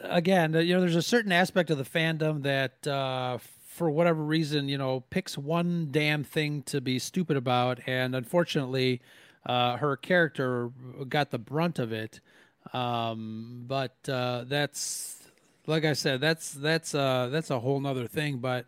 again, 0.02 0.54
you 0.54 0.74
know, 0.74 0.80
there's 0.80 0.96
a 0.96 1.02
certain 1.02 1.32
aspect 1.32 1.70
of 1.70 1.78
the 1.78 1.84
fandom 1.84 2.42
that 2.42 2.86
uh, 2.86 3.38
for 3.80 3.90
whatever 3.90 4.22
reason, 4.22 4.68
you 4.68 4.76
know, 4.76 5.00
picks 5.08 5.38
one 5.38 5.88
damn 5.90 6.22
thing 6.22 6.62
to 6.64 6.82
be 6.82 6.98
stupid 6.98 7.34
about, 7.34 7.80
and 7.86 8.14
unfortunately, 8.14 9.00
uh, 9.46 9.78
her 9.78 9.96
character 9.96 10.70
got 11.08 11.30
the 11.30 11.38
brunt 11.38 11.78
of 11.78 11.90
it. 11.90 12.20
Um, 12.74 13.64
but 13.66 13.96
uh, 14.06 14.44
that's 14.46 15.16
like 15.66 15.86
I 15.86 15.94
said, 15.94 16.20
that's 16.20 16.52
that's 16.52 16.94
uh, 16.94 17.30
that's 17.32 17.48
a 17.48 17.58
whole 17.58 17.80
nother 17.80 18.06
thing. 18.06 18.36
But 18.36 18.66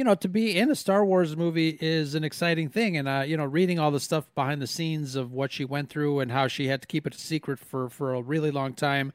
you 0.00 0.04
know, 0.04 0.14
to 0.14 0.28
be 0.30 0.56
in 0.56 0.70
a 0.70 0.74
Star 0.74 1.04
Wars 1.04 1.36
movie 1.36 1.76
is 1.78 2.14
an 2.14 2.24
exciting 2.24 2.70
thing, 2.70 2.96
and 2.96 3.06
uh, 3.06 3.22
you 3.26 3.36
know, 3.36 3.44
reading 3.44 3.78
all 3.78 3.90
the 3.90 4.00
stuff 4.00 4.24
behind 4.34 4.62
the 4.62 4.66
scenes 4.66 5.14
of 5.14 5.30
what 5.30 5.52
she 5.52 5.62
went 5.62 5.90
through 5.90 6.20
and 6.20 6.32
how 6.32 6.48
she 6.48 6.68
had 6.68 6.80
to 6.80 6.88
keep 6.88 7.06
it 7.06 7.14
a 7.14 7.18
secret 7.18 7.58
for 7.58 7.90
for 7.90 8.14
a 8.14 8.22
really 8.22 8.50
long 8.50 8.72
time, 8.72 9.12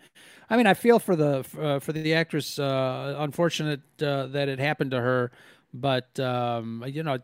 I 0.48 0.58
mean, 0.58 0.68
I 0.68 0.76
feel 0.76 1.00
for 1.00 1.16
the 1.16 1.44
uh, 1.60 1.80
for 1.80 1.92
the 1.92 2.14
actress. 2.14 2.60
Uh, 2.60 3.16
unfortunate 3.18 3.82
uh, 4.00 4.28
that 4.28 4.48
it 4.48 4.60
happened 4.60 4.92
to 4.92 5.02
her, 5.02 5.32
but 5.74 6.20
um, 6.20 6.86
you 6.88 7.02
know, 7.02 7.18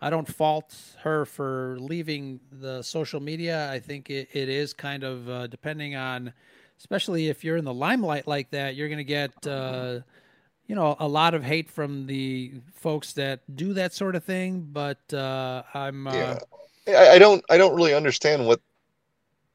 I 0.00 0.08
don't 0.08 0.28
fault 0.28 0.72
her 1.00 1.24
for 1.24 1.78
leaving 1.80 2.38
the 2.52 2.82
social 2.82 3.18
media. 3.18 3.68
I 3.68 3.80
think 3.80 4.10
it, 4.10 4.28
it 4.32 4.48
is 4.48 4.72
kind 4.72 5.02
of 5.02 5.28
uh, 5.28 5.48
depending 5.48 5.96
on, 5.96 6.32
especially 6.78 7.26
if 7.26 7.42
you're 7.42 7.56
in 7.56 7.64
the 7.64 7.74
limelight 7.74 8.28
like 8.28 8.52
that, 8.52 8.76
you're 8.76 8.86
going 8.86 8.98
to 8.98 9.02
get. 9.02 9.44
Uh, 10.62 10.66
you 10.68 10.74
know, 10.74 10.96
a 10.98 11.08
lot 11.08 11.34
of 11.34 11.44
hate 11.44 11.70
from 11.70 12.06
the 12.06 12.52
folks 12.74 13.12
that 13.14 13.40
do 13.54 13.74
that 13.74 13.92
sort 13.92 14.16
of 14.16 14.24
thing, 14.24 14.68
but 14.72 15.12
uh, 15.12 15.62
I'm. 15.74 16.06
yeah, 16.06 16.38
I, 16.88 17.10
I 17.10 17.18
don't. 17.18 17.44
I 17.50 17.58
don't 17.58 17.74
really 17.74 17.94
understand 17.94 18.46
what 18.46 18.60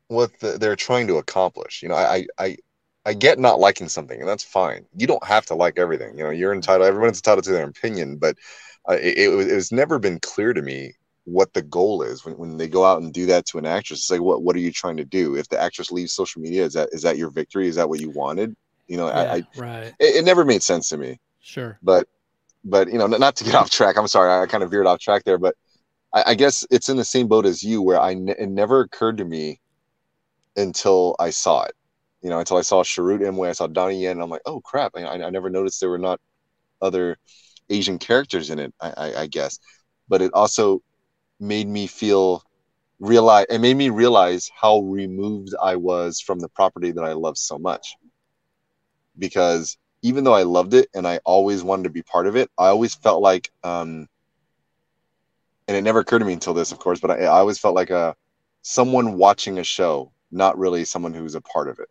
what 0.08 0.32
the, 0.40 0.58
they're 0.58 0.76
trying 0.76 1.08
to 1.08 1.18
accomplish. 1.18 1.82
You 1.82 1.90
know, 1.90 1.96
I, 1.96 2.28
I 2.38 2.58
I 3.06 3.14
get 3.14 3.40
not 3.40 3.60
liking 3.60 3.90
something, 3.90 4.20
and 4.20 4.28
that's 4.28 4.44
fine. 4.44 4.86
You 4.96 5.08
don't 5.08 5.24
have 5.24 5.46
to 5.48 5.56
like 5.56 5.78
everything. 5.80 6.18
You 6.18 6.26
know, 6.26 6.30
you're 6.30 6.54
entitled. 6.54 6.88
Everyone's 6.88 7.20
entitled 7.20 7.46
to 7.46 7.52
their 7.52 7.66
opinion, 7.66 8.18
but 8.18 8.38
uh, 8.90 8.94
it, 8.94 9.18
it, 9.18 9.50
it 9.50 9.56
was 9.56 9.72
never 9.72 10.00
been 10.00 10.20
clear 10.20 10.54
to 10.54 10.62
me 10.62 10.94
what 11.24 11.54
the 11.54 11.62
goal 11.62 12.02
is 12.02 12.24
when, 12.24 12.38
when 12.38 12.58
they 12.58 12.70
go 12.70 12.86
out 12.86 13.02
and 13.02 13.14
do 13.14 13.26
that 13.26 13.46
to 13.48 13.58
an 13.58 13.66
actress. 13.66 14.00
It's 14.00 14.12
like, 14.12 14.22
what 14.22 14.44
what 14.44 14.56
are 14.56 14.60
you 14.60 14.72
trying 14.72 14.98
to 14.98 15.06
do? 15.06 15.36
If 15.36 15.50
the 15.50 15.60
actress 15.60 15.92
leaves 15.92 16.14
social 16.14 16.42
media, 16.42 16.66
is 16.66 16.74
that 16.74 16.90
is 16.92 17.02
that 17.04 17.18
your 17.18 17.30
victory? 17.30 17.68
Is 17.68 17.76
that 17.76 17.90
what 17.90 18.00
you 18.00 18.10
wanted? 18.10 18.56
You 18.88 18.98
know, 18.98 19.08
yeah, 19.08 19.14
I, 19.14 19.36
I 19.36 19.44
right. 19.58 19.96
It, 20.00 20.16
it, 20.18 20.26
never 20.26 20.46
made 20.46 20.64
sense 20.64 20.90
to 20.90 20.98
me. 20.98 21.20
Sure, 21.40 21.78
but 21.82 22.08
but 22.64 22.92
you 22.92 22.98
know, 22.98 23.08
not 23.08 23.36
to 23.38 23.44
get 23.44 23.56
off 23.56 23.70
track. 23.70 23.98
I'm 23.98 24.08
sorry, 24.08 24.32
I 24.32 24.46
kind 24.46 24.64
of 24.64 24.72
veered 24.72 24.88
off 24.88 25.00
track 25.00 25.24
there, 25.24 25.38
but 25.38 25.56
I, 26.14 26.24
I 26.28 26.36
guess 26.36 26.66
it's 26.72 26.90
in 26.90 26.98
the 26.98 27.06
same 27.06 27.28
boat 27.28 27.46
as 27.46 27.64
you, 27.64 27.82
where 27.82 28.00
I 28.00 28.12
it 28.12 28.50
never 28.50 28.82
occurred 28.82 29.18
to 29.18 29.26
me 29.26 29.60
until 30.56 31.16
I 31.20 31.30
saw 31.30 31.64
it 31.64 31.76
you 32.22 32.30
know, 32.30 32.40
until 32.40 32.58
I 32.58 32.62
saw 32.62 32.84
Chirrut 32.84 33.22
Îmwe, 33.22 33.50
I 33.50 33.54
saw 33.54 33.68
Donnie 33.68 34.02
Yen, 34.02 34.14
and 34.14 34.22
I'm 34.22 34.30
like, 34.30 34.42
oh 34.46 34.60
crap, 34.62 34.94
I, 34.96 35.06
I 35.06 35.30
never 35.30 35.50
noticed 35.50 35.80
there 35.80 35.90
were 35.90 35.98
not 35.98 36.20
other 36.82 37.18
Asian 37.70 38.00
characters 38.00 38.50
in 38.50 38.60
it. 38.60 38.74
I, 38.82 38.90
I, 38.98 39.22
I 39.22 39.28
guess, 39.28 39.60
but 40.08 40.22
it 40.22 40.34
also 40.34 40.82
made 41.40 41.68
me 41.68 41.88
feel 41.88 42.44
realize 43.00 43.46
it 43.50 43.60
made 43.60 43.78
me 43.78 43.90
realize 43.90 44.50
how 44.60 44.80
removed 44.80 45.54
I 45.62 45.76
was 45.76 46.20
from 46.20 46.40
the 46.40 46.50
property 46.50 46.92
that 46.92 47.04
I 47.04 47.14
love 47.14 47.38
so 47.38 47.60
much. 47.60 47.96
Because 49.18 49.78
even 50.02 50.24
though 50.24 50.34
I 50.34 50.44
loved 50.44 50.74
it 50.74 50.90
and 50.94 51.08
I 51.08 51.20
always 51.26 51.64
wanted 51.64 51.84
to 51.84 51.90
be 51.90 52.04
part 52.04 52.28
of 52.28 52.36
it, 52.36 52.50
I 52.58 52.68
always 52.68 52.96
felt 52.96 53.22
like, 53.22 53.52
um, 53.64 54.08
and 55.68 55.76
it 55.76 55.82
never 55.82 56.00
occurred 56.00 56.20
to 56.20 56.26
me 56.26 56.34
until 56.34 56.54
this, 56.54 56.72
of 56.72 56.80
course, 56.80 57.00
but 57.00 57.12
I, 57.12 57.24
I 57.24 57.40
always 57.40 57.60
felt 57.60 57.76
like 57.76 57.90
a 57.90 58.16
someone 58.62 59.18
watching 59.18 59.60
a 59.60 59.64
show, 59.64 60.12
not 60.32 60.58
really 60.58 60.86
someone 60.86 61.14
who's 61.14 61.36
a 61.36 61.42
part 61.42 61.68
of 61.70 61.80
it. 61.80 61.90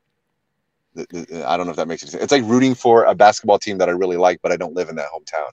I 1.44 1.56
don't 1.56 1.66
know 1.66 1.70
if 1.70 1.76
that 1.76 1.88
makes 1.88 2.02
any 2.02 2.10
sense. 2.10 2.22
It's 2.22 2.32
like 2.32 2.44
rooting 2.44 2.74
for 2.74 3.04
a 3.04 3.14
basketball 3.14 3.58
team 3.58 3.78
that 3.78 3.88
I 3.88 3.92
really 3.92 4.16
like, 4.16 4.40
but 4.42 4.52
I 4.52 4.56
don't 4.56 4.74
live 4.74 4.88
in 4.88 4.96
that 4.96 5.08
hometown. 5.14 5.50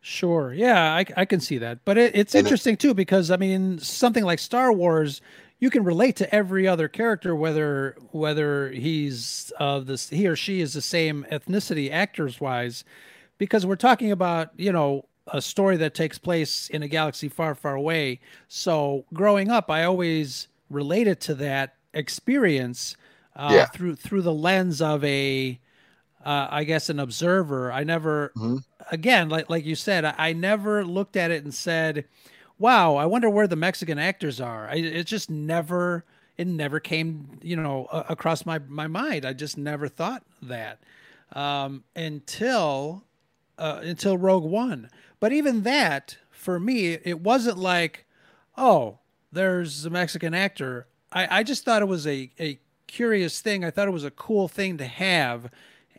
Sure. 0.00 0.52
Yeah, 0.52 0.94
I, 0.94 1.04
I 1.16 1.24
can 1.24 1.40
see 1.40 1.58
that. 1.58 1.84
But 1.84 1.98
it, 1.98 2.14
it's 2.14 2.34
and 2.34 2.46
interesting 2.46 2.74
it, 2.74 2.80
too 2.80 2.94
because 2.94 3.30
I 3.30 3.36
mean, 3.36 3.78
something 3.78 4.24
like 4.24 4.38
Star 4.38 4.72
Wars, 4.72 5.20
you 5.58 5.70
can 5.70 5.84
relate 5.84 6.16
to 6.16 6.34
every 6.34 6.68
other 6.68 6.88
character, 6.88 7.34
whether 7.34 7.96
whether 8.10 8.70
he's 8.70 9.52
uh, 9.58 9.80
this 9.80 10.10
he 10.10 10.26
or 10.26 10.36
she 10.36 10.60
is 10.60 10.74
the 10.74 10.82
same 10.82 11.26
ethnicity, 11.30 11.90
actors 11.90 12.40
wise, 12.40 12.84
because 13.38 13.64
we're 13.64 13.76
talking 13.76 14.12
about 14.12 14.50
you 14.58 14.72
know 14.72 15.06
a 15.28 15.40
story 15.40 15.76
that 15.76 15.94
takes 15.94 16.18
place 16.18 16.68
in 16.68 16.82
a 16.82 16.88
galaxy 16.88 17.28
far, 17.28 17.54
far 17.54 17.74
away. 17.74 18.20
So 18.48 19.04
growing 19.12 19.50
up, 19.50 19.70
I 19.70 19.84
always 19.84 20.48
related 20.70 21.20
to 21.22 21.34
that 21.36 21.74
experience 21.94 22.96
uh, 23.34 23.50
yeah. 23.52 23.66
through 23.66 23.96
through 23.96 24.22
the 24.22 24.34
lens 24.34 24.80
of 24.80 25.02
a, 25.04 25.58
uh, 26.24 26.48
I 26.50 26.64
guess, 26.64 26.88
an 26.88 27.00
observer. 27.00 27.72
I 27.72 27.84
never, 27.84 28.32
mm-hmm. 28.36 28.58
again, 28.90 29.28
like 29.28 29.50
like 29.50 29.64
you 29.64 29.74
said, 29.74 30.04
I, 30.04 30.14
I 30.16 30.32
never 30.32 30.84
looked 30.84 31.16
at 31.16 31.30
it 31.30 31.44
and 31.44 31.54
said 31.54 32.04
wow, 32.58 32.96
I 32.96 33.06
wonder 33.06 33.28
where 33.30 33.46
the 33.46 33.56
Mexican 33.56 33.98
actors 33.98 34.40
are. 34.40 34.68
I, 34.68 34.76
it 34.76 35.06
just 35.06 35.30
never, 35.30 36.04
it 36.36 36.46
never 36.46 36.80
came, 36.80 37.38
you 37.42 37.56
know, 37.56 37.86
across 37.86 38.46
my 38.46 38.58
my 38.60 38.86
mind. 38.86 39.24
I 39.24 39.32
just 39.32 39.58
never 39.58 39.88
thought 39.88 40.22
that 40.42 40.78
um, 41.32 41.84
until 41.94 43.04
uh, 43.58 43.80
until 43.82 44.16
Rogue 44.16 44.44
One. 44.44 44.90
But 45.20 45.32
even 45.32 45.62
that, 45.62 46.18
for 46.30 46.60
me, 46.60 46.92
it 46.92 47.20
wasn't 47.20 47.58
like, 47.58 48.04
oh, 48.56 48.98
there's 49.32 49.84
a 49.84 49.90
Mexican 49.90 50.34
actor. 50.34 50.86
I, 51.12 51.38
I 51.38 51.42
just 51.42 51.64
thought 51.64 51.82
it 51.82 51.86
was 51.88 52.06
a, 52.06 52.30
a 52.38 52.58
curious 52.86 53.40
thing. 53.40 53.64
I 53.64 53.70
thought 53.70 53.88
it 53.88 53.92
was 53.92 54.04
a 54.04 54.10
cool 54.10 54.46
thing 54.46 54.76
to 54.78 54.86
have 54.86 55.50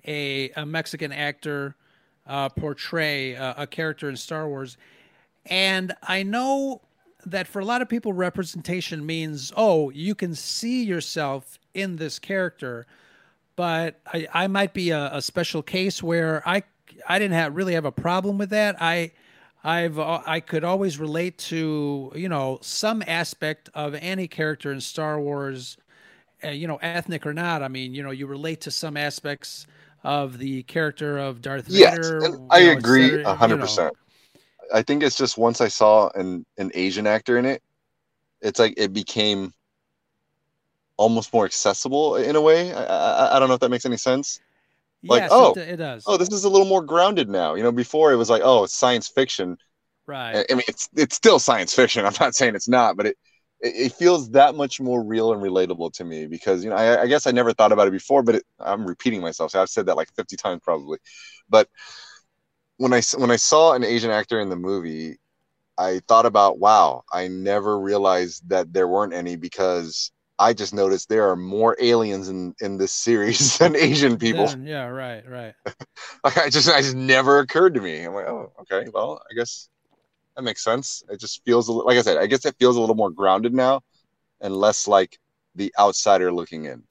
a, 0.06 0.52
a 0.52 0.66
Mexican 0.66 1.12
actor 1.12 1.76
uh, 2.28 2.50
portray 2.50 3.34
a 3.34 3.66
character 3.66 4.10
in 4.10 4.18
Star 4.18 4.48
Wars 4.48 4.78
and 5.50 5.94
I 6.04 6.24
know 6.24 6.82
that 7.26 7.48
for 7.48 7.60
a 7.60 7.66
lot 7.66 7.82
of 7.82 7.90
people, 7.90 8.14
representation 8.14 9.06
means, 9.06 9.52
oh, 9.58 9.90
you 9.90 10.16
can 10.16 10.34
see 10.34 10.84
yourself 10.84 11.60
in 11.74 11.98
this 11.98 12.20
character. 12.20 12.88
But 13.56 14.00
I, 14.14 14.28
I 14.34 14.48
might 14.48 14.74
be 14.74 14.92
a, 14.92 15.10
a 15.14 15.22
special 15.22 15.64
case 15.64 16.02
where 16.04 16.48
I, 16.48 16.64
I 17.08 17.20
didn't 17.20 17.34
have 17.34 17.56
really 17.56 17.74
have 17.74 17.86
a 17.86 17.92
problem 17.92 18.38
with 18.38 18.52
that. 18.52 18.82
I, 18.82 19.12
I've 19.64 20.00
uh, 20.00 20.22
I 20.26 20.40
could 20.40 20.64
always 20.64 20.98
relate 20.98 21.38
to 21.40 22.12
you 22.16 22.30
know 22.30 22.60
some 22.62 23.04
aspect 23.06 23.70
of 23.74 23.96
any 23.96 24.28
character 24.28 24.72
in 24.72 24.80
Star 24.80 25.20
Wars, 25.20 25.78
uh, 26.44 26.50
you 26.50 26.68
know, 26.68 26.78
ethnic 26.78 27.26
or 27.26 27.34
not. 27.34 27.64
I 27.64 27.68
mean, 27.68 27.94
you 27.94 28.04
know, 28.04 28.12
you 28.12 28.28
relate 28.28 28.62
to 28.62 28.72
some 28.72 28.96
aspects 28.96 29.68
of 30.04 30.38
the 30.38 30.64
character 30.64 31.18
of 31.18 31.42
Darth 31.42 31.66
Vader. 31.66 32.20
Yes, 32.22 32.38
I 32.52 32.66
know, 32.66 32.72
agree 32.74 33.24
hundred 33.24 33.60
percent. 33.60 33.94
I 34.74 34.82
think 34.82 35.04
it's 35.04 35.18
just 35.18 35.38
once 35.38 35.62
I 35.62 35.68
saw 35.68 36.10
an 36.16 36.46
an 36.58 36.72
Asian 36.74 37.08
actor 37.08 37.38
in 37.38 37.46
it, 37.46 37.62
it's 38.42 38.60
like 38.60 38.74
it 38.78 38.94
became 38.94 39.54
almost 40.98 41.32
more 41.34 41.46
accessible 41.46 42.16
in 42.16 42.36
a 42.36 42.42
way. 42.42 42.74
I, 42.74 42.84
I, 42.84 43.36
I 43.36 43.40
don't 43.40 43.48
know 43.48 43.54
if 43.54 43.62
that 43.62 43.70
makes 43.70 43.86
any 43.86 43.98
sense. 43.98 44.40
Like, 45.04 45.22
yes, 45.22 45.30
oh, 45.32 45.52
it, 45.52 45.70
it, 45.70 45.76
does. 45.78 46.04
Oh, 46.08 46.18
this 46.18 46.30
is 46.30 46.44
a 46.44 46.50
little 46.50 46.68
more 46.68 46.82
grounded 46.82 47.30
now. 47.30 47.54
You 47.54 47.64
know, 47.64 47.72
before 47.72 48.12
it 48.12 48.16
was 48.16 48.30
like, 48.30 48.42
oh, 48.44 48.64
it's 48.64 48.74
science 48.74 49.08
fiction. 49.08 49.58
Right. 50.08 50.46
I 50.50 50.54
mean, 50.54 50.64
it's 50.68 50.90
it's 50.96 51.16
still 51.16 51.40
science 51.40 51.74
fiction. 51.74 52.06
I'm 52.06 52.14
not 52.20 52.36
saying 52.36 52.56
it's 52.56 52.68
not, 52.68 52.98
but 52.98 53.06
it 53.06 53.18
it, 53.60 53.94
feels 53.94 54.32
that 54.32 54.56
much 54.56 54.80
more 54.80 55.04
real 55.04 55.34
and 55.34 55.42
relatable 55.42 55.92
to 55.94 56.04
me 56.04 56.28
because 56.28 56.64
you 56.64 56.70
know 56.70 56.76
I, 56.76 57.04
I 57.04 57.08
guess 57.08 57.28
I 57.28 57.32
never 57.32 57.54
thought 57.54 57.72
about 57.72 57.88
it 57.88 57.92
before, 57.92 58.24
but 58.24 58.36
it, 58.36 58.44
I'm 58.60 58.86
repeating 58.86 59.22
myself. 59.22 59.52
So 59.52 59.62
I've 59.62 59.70
said 59.70 59.86
that 59.88 59.98
like 59.98 60.14
50 60.16 60.36
times 60.36 60.62
probably, 60.64 61.00
but 61.50 61.68
when 62.78 62.94
I 62.94 63.02
when 63.18 63.32
I 63.32 63.36
saw 63.36 63.74
an 63.74 63.84
Asian 63.84 64.12
actor 64.12 64.40
in 64.40 64.50
the 64.50 64.56
movie, 64.56 65.18
I 65.78 66.02
thought 66.08 66.26
about 66.26 66.60
wow, 66.60 67.04
I 67.12 67.28
never 67.28 67.80
realized 67.80 68.50
that 68.50 68.74
there 68.74 68.88
weren't 68.88 69.14
any 69.14 69.36
because 69.36 70.12
I 70.40 70.54
just 70.54 70.74
noticed 70.74 71.10
there 71.10 71.30
are 71.30 71.36
more 71.36 71.76
aliens 71.80 72.30
in 72.30 72.54
in 72.62 72.78
this 72.78 72.92
series 72.92 73.58
than 73.60 73.76
Asian 73.76 74.18
people. 74.18 74.54
Yeah, 74.64 74.86
right, 74.86 75.28
right. 75.28 75.54
like 76.24 76.38
I 76.38 76.50
just 76.50 76.70
I 76.70 76.82
just 76.82 76.96
never 76.96 77.40
occurred 77.40 77.74
to 77.74 77.82
me. 77.82 78.04
I'm 78.04 78.14
like, 78.14 78.28
oh, 78.28 78.52
okay, 78.62 78.90
well, 78.94 79.22
I 79.30 79.34
guess 79.34 79.70
that 80.36 80.44
makes 80.44 80.64
sense. 80.64 81.04
It 81.10 81.20
just 81.20 81.44
feels 81.44 81.68
a 81.68 81.74
little, 81.74 81.88
like 81.88 81.98
I 81.98 82.02
said, 82.02 82.18
I 82.18 82.28
guess 82.28 82.46
it 82.46 82.56
feels 82.60 82.78
a 82.78 82.80
little 82.80 82.96
more 82.96 83.10
grounded 83.10 83.54
now 83.54 83.82
and 84.40 84.56
less 84.56 84.88
like 84.88 85.18
the 85.56 85.74
outsider 85.80 86.32
looking 86.32 86.66
in. 86.66 86.84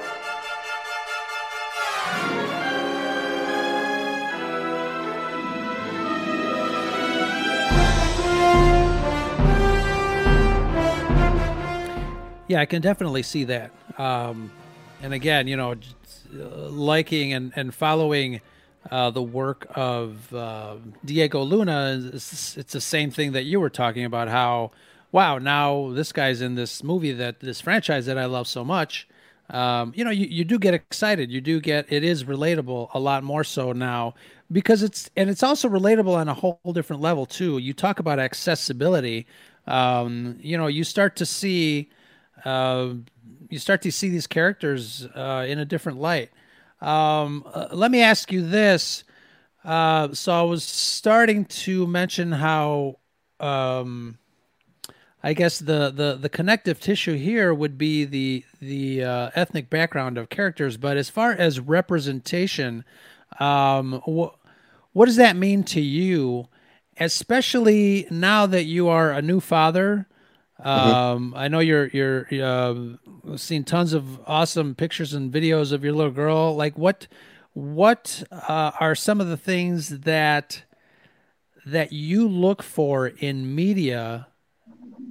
Yeah, 12.48 12.60
I 12.60 12.66
can 12.66 12.80
definitely 12.80 13.22
see 13.22 13.44
that. 13.44 13.72
Um, 13.98 14.52
and 15.02 15.12
again, 15.12 15.48
you 15.48 15.56
know, 15.56 15.74
liking 16.32 17.32
and, 17.32 17.52
and 17.56 17.74
following 17.74 18.40
uh, 18.90 19.10
the 19.10 19.22
work 19.22 19.66
of 19.74 20.32
uh, 20.32 20.76
Diego 21.04 21.42
Luna, 21.42 22.10
it's, 22.12 22.56
it's, 22.56 22.72
the 22.72 22.80
same 22.80 23.10
thing 23.10 23.32
that 23.32 23.44
you 23.44 23.58
were 23.58 23.70
talking 23.70 24.04
about. 24.04 24.28
How, 24.28 24.70
wow, 25.10 25.38
now 25.38 25.90
this 25.92 26.12
guy's 26.12 26.40
in 26.40 26.54
this 26.54 26.84
movie 26.84 27.12
that 27.12 27.40
this 27.40 27.60
franchise 27.60 28.06
that 28.06 28.16
I 28.16 28.26
love 28.26 28.46
so 28.46 28.64
much. 28.64 29.08
Um, 29.50 29.92
you 29.96 30.04
know, 30.04 30.10
you, 30.10 30.26
you 30.26 30.44
do 30.44 30.58
get 30.58 30.74
excited. 30.74 31.30
You 31.30 31.40
do 31.40 31.60
get 31.60 31.86
it 31.92 32.04
is 32.04 32.24
relatable 32.24 32.90
a 32.94 33.00
lot 33.00 33.24
more 33.24 33.44
so 33.44 33.72
now 33.72 34.14
because 34.50 34.82
it's 34.82 35.08
and 35.16 35.30
it's 35.30 35.42
also 35.42 35.68
relatable 35.68 36.14
on 36.14 36.28
a 36.28 36.34
whole 36.34 36.58
different 36.72 37.02
level 37.02 37.26
too. 37.26 37.58
You 37.58 37.72
talk 37.72 38.00
about 38.00 38.18
accessibility. 38.18 39.26
Um, 39.66 40.38
you 40.40 40.56
know, 40.58 40.66
you 40.66 40.82
start 40.84 41.16
to 41.16 41.26
see 41.26 41.90
uh, 42.44 42.94
you 43.48 43.58
start 43.58 43.82
to 43.82 43.92
see 43.92 44.08
these 44.08 44.26
characters 44.26 45.06
uh, 45.14 45.44
in 45.48 45.58
a 45.58 45.64
different 45.64 46.00
light. 46.00 46.30
Um, 46.80 47.44
uh, 47.52 47.68
let 47.72 47.90
me 47.90 48.02
ask 48.02 48.30
you 48.30 48.46
this. 48.46 49.04
Uh, 49.64 50.12
so 50.14 50.32
I 50.32 50.42
was 50.42 50.62
starting 50.62 51.44
to 51.44 51.86
mention 51.86 52.32
how, 52.32 52.98
um, 53.40 54.18
I 55.22 55.32
guess 55.32 55.58
the, 55.58 55.90
the, 55.90 56.16
the 56.20 56.28
connective 56.28 56.78
tissue 56.78 57.16
here 57.16 57.52
would 57.52 57.76
be 57.76 58.04
the 58.04 58.44
the 58.60 59.02
uh, 59.02 59.30
ethnic 59.34 59.68
background 59.68 60.18
of 60.18 60.28
characters, 60.28 60.76
but 60.76 60.96
as 60.96 61.10
far 61.10 61.32
as 61.32 61.58
representation, 61.58 62.84
um, 63.40 64.00
wh- 64.06 64.34
what 64.92 65.06
does 65.06 65.16
that 65.16 65.34
mean 65.34 65.64
to 65.64 65.80
you, 65.80 66.46
especially 67.00 68.06
now 68.08 68.46
that 68.46 68.64
you 68.64 68.86
are 68.88 69.10
a 69.10 69.20
new 69.20 69.40
father? 69.40 70.06
Mm-hmm. 70.64 70.68
Um, 70.68 71.34
I 71.36 71.48
know 71.48 71.58
you're 71.58 71.88
you're 71.88 72.26
uh, 72.42 73.36
seen 73.36 73.64
tons 73.64 73.92
of 73.92 74.20
awesome 74.26 74.74
pictures 74.74 75.12
and 75.12 75.32
videos 75.32 75.72
of 75.72 75.84
your 75.84 75.92
little 75.92 76.12
girl. 76.12 76.54
Like 76.56 76.78
what 76.78 77.06
what 77.52 78.22
uh, 78.30 78.72
are 78.80 78.94
some 78.94 79.20
of 79.20 79.28
the 79.28 79.36
things 79.36 80.00
that 80.00 80.64
that 81.64 81.92
you 81.92 82.28
look 82.28 82.62
for 82.62 83.08
in 83.08 83.54
media 83.54 84.28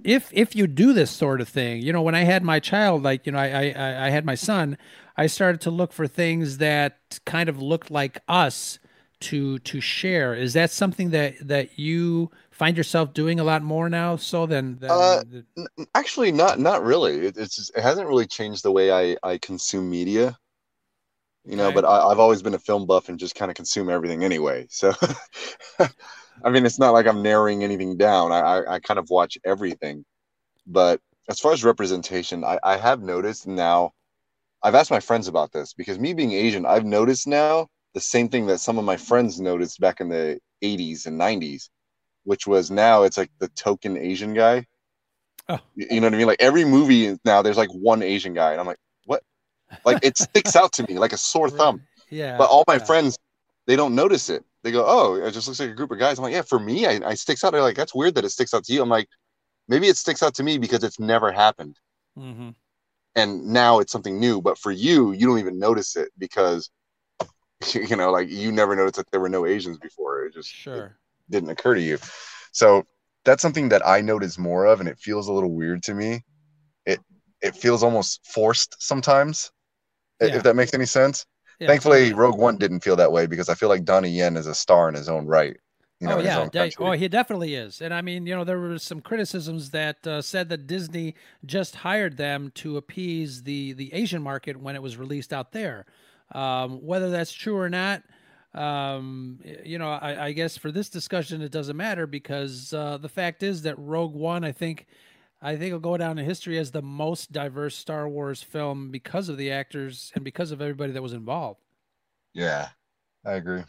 if 0.04 0.30
if 0.32 0.56
you 0.56 0.68
do 0.68 0.94
this 0.94 1.12
sort 1.12 1.42
of 1.42 1.50
thing 1.50 1.82
you 1.82 1.92
know 1.92 2.02
when 2.02 2.16
i 2.16 2.24
had 2.24 2.44
my 2.44 2.60
child 2.60 3.04
like 3.04 3.26
you 3.26 3.32
know 3.32 3.40
i 3.40 3.74
i, 3.76 4.06
I 4.06 4.10
had 4.10 4.26
my 4.26 4.36
son 4.36 4.78
i 5.18 5.28
started 5.28 5.60
to 5.62 5.72
look 5.72 5.92
for 5.92 6.08
things 6.08 6.60
that 6.60 7.20
kind 7.26 7.50
of 7.50 7.62
looked 7.62 7.92
like 7.92 8.20
us 8.28 8.80
to 9.22 9.60
to 9.60 9.82
share. 9.82 10.34
Is 10.34 10.54
that 10.54 10.72
something 10.72 11.10
that 11.12 11.36
that 11.48 11.78
you 11.80 12.32
find 12.52 12.78
yourself 12.78 13.14
doing 13.14 13.40
a 13.40 13.44
lot 13.44 13.62
more 13.62 13.90
now 13.90 14.16
so 14.16 14.46
than, 14.46 14.78
than 14.80 14.90
uh, 14.90 15.24
actually 15.94 16.32
not 16.32 16.60
not 16.60 16.84
really. 16.84 17.28
It, 17.28 17.38
it's 17.38 17.58
just, 17.58 17.76
it 17.76 17.82
hasn't 17.82 18.08
really 18.08 18.28
changed 18.28 18.64
the 18.64 18.72
way 18.72 18.92
i 18.92 19.18
i 19.24 19.38
consume 19.38 19.90
media 19.90 20.38
you 21.46 21.56
know 21.56 21.66
right. 21.66 21.76
but 21.76 21.86
I, 21.86 22.10
have 22.10 22.20
always 22.20 22.42
been 22.42 22.54
a 22.54 22.60
film 22.60 22.86
buff 22.86 23.10
and 23.10 23.20
just 23.20 23.36
kind 23.36 23.52
of 23.52 23.56
consume 23.56 23.90
everything 23.90 24.24
anyway 24.24 24.68
so 24.70 24.94
i 25.80 26.50
mean 26.50 26.66
it's 26.66 26.80
not 26.80 26.92
like 26.92 27.08
i'm 27.08 27.22
narrowing 27.22 27.64
anything 27.64 27.98
down. 27.98 28.32
I, 28.32 28.40
I, 28.40 28.74
I 28.76 28.80
kind 28.80 29.00
of 29.00 29.10
watch 29.10 29.38
everything. 29.46 30.06
But 30.68 31.00
as 31.30 31.40
far 31.40 31.54
as 31.54 31.64
representation 31.64 32.44
I, 32.44 32.60
I 32.64 32.78
have 32.78 33.02
noticed 33.02 33.48
now 33.48 33.94
i've 34.64 34.76
asked 34.76 34.92
my 34.92 35.00
friends 35.00 35.28
about 35.28 35.52
this 35.52 35.74
because 35.74 36.00
me 36.00 36.14
being 36.14 36.32
asian 36.32 36.66
i've 36.66 36.86
noticed 36.86 37.28
now 37.28 37.68
the 37.96 38.00
same 38.00 38.30
thing 38.30 38.46
that 38.48 38.60
some 38.60 38.78
of 38.78 38.86
my 38.86 38.98
friends 38.98 39.42
noticed 39.42 39.80
back 39.80 40.00
in 40.02 40.10
the 40.10 40.40
80s 40.64 41.08
and 41.08 41.20
90s 41.20 41.70
which 42.26 42.46
was 42.46 42.70
now 42.70 43.04
it's 43.04 43.18
like 43.18 43.32
the 43.40 43.48
token 43.50 43.98
Asian 43.98 44.34
guy. 44.34 44.66
Oh. 45.48 45.60
You 45.76 46.02
know 46.02 46.08
what 46.08 46.16
I 46.16 46.18
mean? 46.18 46.28
Like 46.28 46.42
every 46.42 46.66
movie 46.66 47.18
now, 47.24 47.42
there's 47.42 47.58
like 47.58 47.72
one 47.72 48.02
Asian 48.02 48.34
guy, 48.34 48.52
and 48.52 48.60
I'm 48.60 48.68
like, 48.68 48.80
what? 49.06 49.24
Like 49.86 50.04
it 50.04 50.18
sticks 50.18 50.56
out 50.56 50.74
to 50.74 50.84
me 50.88 51.00
like 51.00 51.14
a 51.14 51.18
sore 51.18 51.50
thumb. 51.52 51.84
Yeah. 52.10 52.38
But 52.38 52.50
all 52.50 52.66
my 52.68 52.76
yeah. 52.76 52.84
friends, 52.84 53.18
they 53.68 53.76
don't 53.76 53.96
notice 53.96 54.30
it. 54.30 54.44
They 54.64 54.72
go, 54.72 54.84
oh, 54.86 55.16
it 55.16 55.32
just 55.32 55.48
looks 55.48 55.60
like 55.60 55.70
a 55.70 55.76
group 55.76 55.92
of 55.92 56.00
guys. 56.00 56.18
I'm 56.18 56.24
like, 56.24 56.34
yeah, 56.34 56.42
for 56.42 56.60
me, 56.60 56.88
I, 56.88 57.00
I 57.06 57.14
sticks 57.14 57.44
out. 57.44 57.54
They're 57.54 57.62
like, 57.62 57.76
that's 57.76 57.94
weird 57.94 58.16
that 58.16 58.26
it 58.26 58.32
sticks 58.32 58.54
out 58.54 58.64
to 58.66 58.74
you. 58.74 58.82
I'm 58.82 58.90
like, 58.90 59.08
maybe 59.68 59.88
it 59.88 59.98
sticks 59.98 60.24
out 60.24 60.34
to 60.36 60.44
me 60.44 60.58
because 60.58 60.84
it's 60.84 61.00
never 61.00 61.32
happened. 61.32 61.78
Mm-hmm. 62.18 62.50
And 63.16 63.46
now 63.46 63.80
it's 63.80 63.92
something 63.92 64.20
new. 64.20 64.42
But 64.42 64.58
for 64.58 64.72
you, 64.72 65.12
you 65.12 65.28
don't 65.28 65.38
even 65.38 65.60
notice 65.60 65.96
it 65.96 66.10
because, 66.18 66.72
you 67.74 67.96
know, 67.96 68.12
like 68.12 68.30
you 68.30 68.52
never 68.52 68.76
noticed 68.76 68.98
that 68.98 69.10
there 69.12 69.20
were 69.20 69.30
no 69.30 69.46
Asians 69.46 69.78
before. 69.78 70.26
It 70.26 70.34
just 70.34 70.50
sure 70.50 70.98
didn't 71.30 71.50
occur 71.50 71.76
to 71.76 71.82
you. 71.82 71.98
So 72.52 72.86
that's 73.24 73.42
something 73.42 73.70
that 73.70 73.86
I 73.86 74.02
notice 74.02 74.38
more 74.38 74.66
of, 74.66 74.80
and 74.80 74.90
it 74.90 75.00
feels 75.00 75.28
a 75.28 75.34
little 75.34 75.54
weird 75.54 75.84
to 75.84 75.94
me. 75.94 76.24
It 76.86 77.00
it 77.42 77.56
feels 77.56 77.84
almost 77.84 78.26
forced 78.26 78.82
sometimes. 78.82 79.52
Yeah. 80.22 80.36
If 80.38 80.44
that 80.44 80.56
makes 80.56 80.74
any 80.74 80.86
sense. 80.86 81.26
Yeah, 81.60 81.68
Thankfully, 81.68 82.10
totally. 82.10 82.14
Rogue 82.14 82.38
One 82.38 82.58
didn't 82.58 82.82
feel 82.82 82.96
that 82.98 83.12
way 83.12 83.28
because 83.28 83.50
I 83.50 83.56
feel 83.56 83.70
like 83.70 83.86
Donnie 83.86 84.10
Yen 84.10 84.38
is 84.38 84.48
a 84.48 84.56
star 84.56 84.90
in 84.90 84.96
his 84.96 85.10
own 85.10 85.26
right. 85.26 85.58
You 86.02 86.08
know, 86.08 86.18
oh 86.18 86.20
yeah, 86.20 86.50
de- 86.50 86.74
oh 86.80 86.92
he 86.92 87.08
definitely 87.08 87.56
is. 87.56 87.82
And 87.82 87.94
I 87.94 88.02
mean, 88.02 88.28
you 88.28 88.36
know, 88.36 88.44
there 88.44 88.60
were 88.60 88.78
some 88.78 89.00
criticisms 89.00 89.70
that 89.72 90.06
uh, 90.06 90.22
said 90.22 90.50
that 90.50 90.68
Disney 90.68 91.16
just 91.46 91.78
hired 91.78 92.18
them 92.18 92.52
to 92.56 92.76
appease 92.76 93.44
the 93.44 93.72
the 93.74 93.94
Asian 93.94 94.22
market 94.22 94.60
when 94.60 94.76
it 94.76 94.82
was 94.82 94.98
released 94.98 95.32
out 95.32 95.54
there. 95.54 95.86
Um, 96.32 96.84
whether 96.86 97.10
that's 97.10 97.32
true 97.32 97.58
or 97.58 97.70
not, 97.70 98.04
um, 98.54 99.40
you 99.64 99.78
know, 99.78 99.90
I, 99.90 100.28
I 100.28 100.32
guess 100.32 100.58
for 100.58 100.72
this 100.72 100.90
discussion 100.90 101.42
it 101.42 101.52
doesn't 101.52 101.78
matter 101.78 102.08
because 102.08 102.74
uh, 102.74 102.98
the 102.98 103.10
fact 103.10 103.44
is 103.44 103.62
that 103.64 103.78
Rogue 103.78 104.14
One, 104.14 104.44
I 104.44 104.52
think. 104.52 104.88
I 105.42 105.58
think 105.58 105.68
it'll 105.68 105.80
go 105.80 105.98
down 105.98 106.18
in 106.18 106.26
history 106.26 106.58
as 106.58 106.72
the 106.72 106.82
most 106.82 107.32
diverse 107.32 107.76
Star 107.76 108.10
Wars 108.10 108.42
film 108.42 108.90
because 108.90 109.30
of 109.30 109.38
the 109.38 109.52
actors 109.52 110.12
and 110.16 110.24
because 110.24 110.50
of 110.50 110.60
everybody 110.60 110.94
that 110.94 111.04
was 111.04 111.14
involved. 111.14 111.60
Yeah, 112.34 112.70
I 113.24 113.34
agree. 113.34 113.62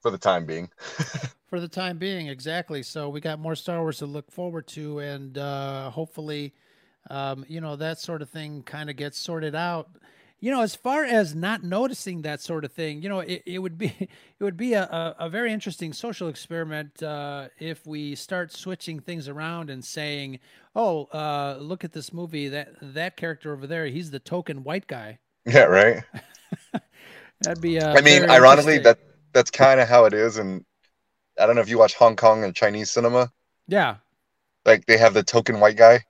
For 0.00 0.12
the 0.12 0.18
time 0.18 0.46
being. 0.46 0.70
for 1.46 1.60
the 1.60 1.68
time 1.68 1.96
being 1.98 2.26
exactly 2.26 2.82
so 2.82 3.08
we 3.08 3.20
got 3.20 3.38
more 3.38 3.54
star 3.54 3.80
wars 3.80 3.98
to 3.98 4.06
look 4.06 4.30
forward 4.30 4.66
to 4.66 4.98
and 4.98 5.38
uh 5.38 5.90
hopefully 5.90 6.52
um 7.10 7.44
you 7.48 7.60
know 7.60 7.76
that 7.76 7.98
sort 7.98 8.20
of 8.20 8.28
thing 8.28 8.62
kind 8.64 8.90
of 8.90 8.96
gets 8.96 9.18
sorted 9.18 9.54
out 9.54 9.88
you 10.46 10.52
know 10.52 10.62
as 10.62 10.76
far 10.76 11.04
as 11.04 11.34
not 11.34 11.64
noticing 11.64 12.22
that 12.22 12.40
sort 12.40 12.64
of 12.64 12.70
thing 12.70 13.02
you 13.02 13.08
know 13.08 13.18
it, 13.18 13.42
it 13.44 13.58
would 13.58 13.76
be 13.76 13.92
it 13.98 14.44
would 14.44 14.56
be 14.56 14.74
a, 14.74 15.16
a, 15.18 15.28
very 15.28 15.52
interesting 15.52 15.92
social 15.92 16.28
experiment 16.28 17.02
uh 17.02 17.48
if 17.58 17.84
we 17.84 18.14
start 18.14 18.52
switching 18.52 19.00
things 19.00 19.28
around 19.28 19.70
and 19.70 19.84
saying 19.84 20.38
oh 20.76 21.06
uh 21.06 21.58
look 21.60 21.82
at 21.82 21.92
this 21.92 22.12
movie 22.12 22.48
that 22.48 22.68
that 22.80 23.16
character 23.16 23.52
over 23.52 23.66
there 23.66 23.86
he's 23.86 24.12
the 24.12 24.20
token 24.20 24.62
white 24.62 24.86
guy 24.86 25.18
Yeah, 25.46 25.64
right. 25.64 26.02
that'd 27.40 27.60
be 27.60 27.80
uh 27.80 27.94
I 27.96 28.00
mean, 28.00 28.28
ironically, 28.28 28.78
that 28.78 28.98
that's 29.32 29.50
kind 29.50 29.80
of 29.80 29.88
how 29.88 30.04
it 30.06 30.14
is. 30.14 30.38
And 30.38 30.64
I 31.38 31.46
don't 31.46 31.54
know 31.54 31.62
if 31.62 31.68
you 31.68 31.78
watch 31.78 31.94
Hong 31.94 32.16
Kong 32.16 32.42
and 32.42 32.54
Chinese 32.54 32.90
cinema. 32.90 33.30
yeah 33.68 33.96
Like 34.64 34.86
they 34.86 34.96
have 34.96 35.14
the 35.14 35.22
token 35.22 35.60
white 35.60 35.76
guy. 35.76 36.04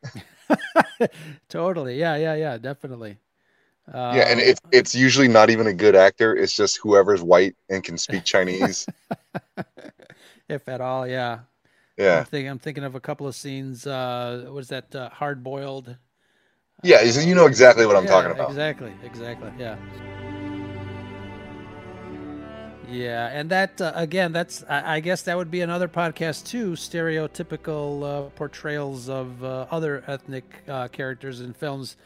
totally 1.49 1.99
yeah 1.99 2.17
yeah 2.17 2.35
yeah 2.35 2.57
definitely 2.57 3.19
uh, 3.93 4.13
yeah, 4.17 4.25
and 4.29 4.41
it's 4.41 4.61
it's 4.73 4.95
usually 4.95 5.29
not 5.29 5.51
even 5.51 5.67
a 5.67 5.73
good 5.73 5.95
actor. 5.95 6.35
It's 6.35 6.55
just 6.55 6.79
whoever's 6.79 7.23
white 7.23 7.57
and 7.69 7.85
can 7.85 7.99
speak 7.99 8.25
Chinese. 8.25 8.87
if 10.49 10.69
at 10.69 10.81
all. 10.81 11.07
Yeah. 11.07 11.41
Yeah, 11.97 12.19
I'm 12.19 12.25
thinking. 12.27 12.51
I'm 12.51 12.59
thinking 12.59 12.85
of 12.85 12.95
a 12.95 13.01
couple 13.01 13.27
of 13.27 13.35
scenes. 13.35 13.87
Uh, 13.87 14.51
was 14.53 14.69
that 14.69 14.95
uh, 14.95 15.09
hard 15.09 15.43
boiled? 15.43 15.97
yeah. 16.83 17.01
You 17.03 17.35
know 17.35 17.47
exactly 17.47 17.87
what 17.87 17.97
I'm 17.97 18.07
talking 18.07 18.33
about. 18.33 18.51
Exactly. 18.51 18.93
Exactly. 19.03 19.51
Yeah. 19.59 19.77
Yeah, 22.89 23.29
and 23.33 23.51
that 23.51 23.81
uh, 23.81 23.93
again, 23.97 24.33
that's 24.33 24.63
I, 24.69 24.97
I 24.97 25.01
guess 25.01 25.23
that 25.23 25.37
would 25.37 25.51
be 25.51 25.61
another 25.61 25.89
podcast 25.89 26.47
too. 26.47 26.73
Stereotypical 26.73 28.05
uh, 28.05 28.31
portrayals 28.31 29.09
of 29.09 29.43
uh, 29.43 29.67
other 29.71 30.05
ethnic 30.07 30.63
uh, 30.69 30.87
characters 30.89 31.41
in 31.41 31.53
films. 31.53 31.97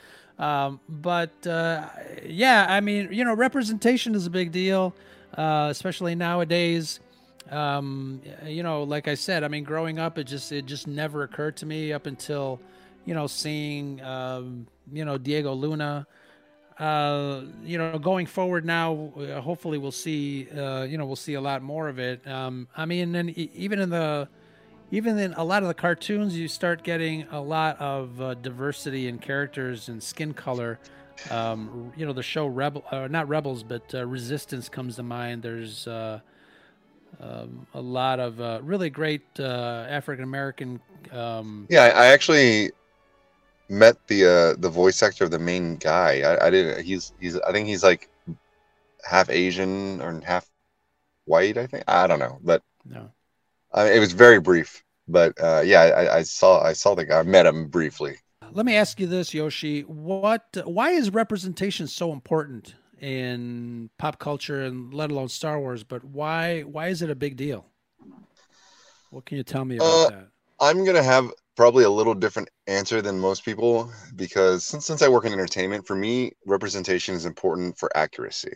Um, 0.40 0.81
but 0.88 1.46
uh, 1.46 1.87
yeah, 2.24 2.66
I 2.68 2.81
mean, 2.81 3.12
you 3.12 3.24
know, 3.24 3.35
representation 3.35 4.14
is 4.14 4.26
a 4.26 4.31
big 4.31 4.53
deal, 4.53 4.94
uh, 5.37 5.68
especially 5.70 6.14
nowadays. 6.14 6.98
Um, 7.50 8.22
you 8.46 8.62
know, 8.62 8.85
like 8.85 9.07
I 9.07 9.14
said, 9.14 9.44
I 9.44 9.48
mean, 9.48 9.64
growing 9.64 9.98
up, 9.98 10.16
it 10.16 10.24
just 10.24 10.50
it 10.50 10.64
just 10.64 10.87
never 10.87 11.24
occurred 11.24 11.59
to 11.59 11.66
me 11.66 11.92
up 11.92 12.07
until, 12.07 12.59
you 13.05 13.12
know, 13.12 13.26
seeing 13.26 14.00
um, 14.03 14.66
you 14.90 15.05
know 15.05 15.18
Diego 15.18 15.53
Luna. 15.53 16.07
Uh, 16.79 17.42
you 17.62 17.76
know, 17.76 17.98
going 17.98 18.24
forward 18.24 18.64
now, 18.64 19.12
uh, 19.18 19.38
hopefully 19.42 19.76
we'll 19.76 19.92
see. 19.92 20.48
Uh, 20.50 20.85
you 20.85 20.96
know, 20.96 21.05
we'll 21.05 21.16
see 21.16 21.35
a 21.35 21.40
lot 21.40 21.61
more 21.61 21.90
of 21.90 21.98
it. 21.98 22.26
Um, 22.26 22.66
I 22.74 22.87
mean, 22.87 23.14
and 23.14 23.29
even 23.37 23.79
in 23.79 23.90
the 23.90 24.26
even 24.90 25.18
in 25.18 25.33
a 25.35 25.44
lot 25.44 25.62
of 25.62 25.68
the 25.68 25.74
cartoons, 25.74 26.37
you 26.37 26.48
start 26.48 26.83
getting 26.83 27.26
a 27.31 27.40
lot 27.40 27.81
of 27.81 28.20
uh, 28.20 28.35
diversity 28.35 29.09
in 29.09 29.18
characters 29.18 29.88
and 29.88 30.03
skin 30.03 30.35
color. 30.35 30.79
Um, 31.31 31.92
you 31.96 32.07
know, 32.07 32.12
the 32.12 32.22
show 32.22 32.46
Rebel, 32.46 32.85
uh, 32.90 33.07
not 33.09 33.29
Rebels, 33.29 33.62
but 33.62 33.94
uh, 33.94 34.07
Resistance 34.07 34.68
comes 34.68 34.96
to 34.96 35.03
mind. 35.03 35.42
There's 35.42 35.87
uh, 35.87 36.20
um, 37.20 37.66
a 37.74 37.81
lot 37.81 38.20
of 38.20 38.40
uh, 38.40 38.61
really 38.62 38.90
great 38.90 39.22
uh, 39.38 39.87
African 39.88 40.24
American. 40.24 40.81
Um, 41.12 41.68
Yeah, 41.68 41.83
I, 41.85 41.88
I 41.88 42.07
actually 42.07 42.72
met 43.68 43.96
the 44.09 44.24
uh 44.26 44.61
the 44.61 44.68
voice 44.70 45.03
actor 45.03 45.24
of 45.24 45.31
the 45.31 45.38
main 45.38 45.76
guy. 45.76 46.20
I, 46.22 46.46
I 46.46 46.50
didn't. 46.50 46.85
He's 46.85 47.12
he's. 47.20 47.38
I 47.40 47.53
think 47.53 47.68
he's 47.68 47.85
like 47.85 48.11
half 49.05 49.31
Asian 49.31 50.00
or 50.03 50.20
half 50.22 50.48
white. 51.26 51.59
I 51.59 51.66
think. 51.66 51.85
I 51.88 52.07
don't 52.07 52.20
know, 52.20 52.38
but 52.42 52.62
no. 52.85 53.12
Mean, 53.75 53.87
it 53.87 53.99
was 53.99 54.13
very 54.13 54.41
brief. 54.41 54.83
But 55.09 55.33
uh, 55.43 55.63
yeah, 55.65 55.81
I, 55.83 56.19
I 56.19 56.23
saw 56.23 56.63
I 56.63 56.73
saw 56.73 56.95
the 56.95 57.05
guy. 57.05 57.19
I 57.19 57.23
met 57.25 57.47
him 57.47 57.69
briefly. 57.69 58.17
Let 58.53 58.67
me 58.67 58.77
ask 58.77 59.01
you 59.01 59.07
this, 59.07 59.35
Yoshi. 59.35 59.83
What? 59.83 60.57
Why 60.65 60.91
is 60.91 61.11
representation 61.11 61.87
so 61.87 62.13
important 62.13 62.75
in 63.01 63.91
pop 63.99 64.19
culture 64.19 64.63
and 64.63 64.93
let 64.95 65.11
alone 65.11 65.29
Star 65.29 65.59
Wars? 65.59 65.85
But 65.85 66.05
why? 66.05 66.63
Why 66.63 66.89
is 66.89 67.03
it 67.03 67.11
a 67.11 67.15
big 67.15 67.37
deal? 67.37 67.67
What 69.11 69.25
can 69.27 69.37
you 69.37 69.43
tell 69.43 69.65
me 69.65 69.77
about 69.77 69.87
Uh, 69.87 70.11
that? 70.11 70.29
I'm 70.61 70.85
gonna 70.85 71.03
have 71.03 71.33
probably 71.57 71.85
a 71.85 71.91
little 71.91 72.15
different 72.15 72.49
answer 72.67 73.03
than 73.03 73.19
most 73.19 73.45
people 73.45 73.93
because 74.17 74.65
since 74.65 74.87
since 74.87 75.03
I 75.03 75.09
work 75.09 75.25
in 75.25 75.33
entertainment, 75.33 75.87
for 75.87 75.97
me, 75.97 76.33
representation 76.47 77.15
is 77.15 77.25
important 77.25 77.79
for 77.79 77.95
accuracy, 77.97 78.53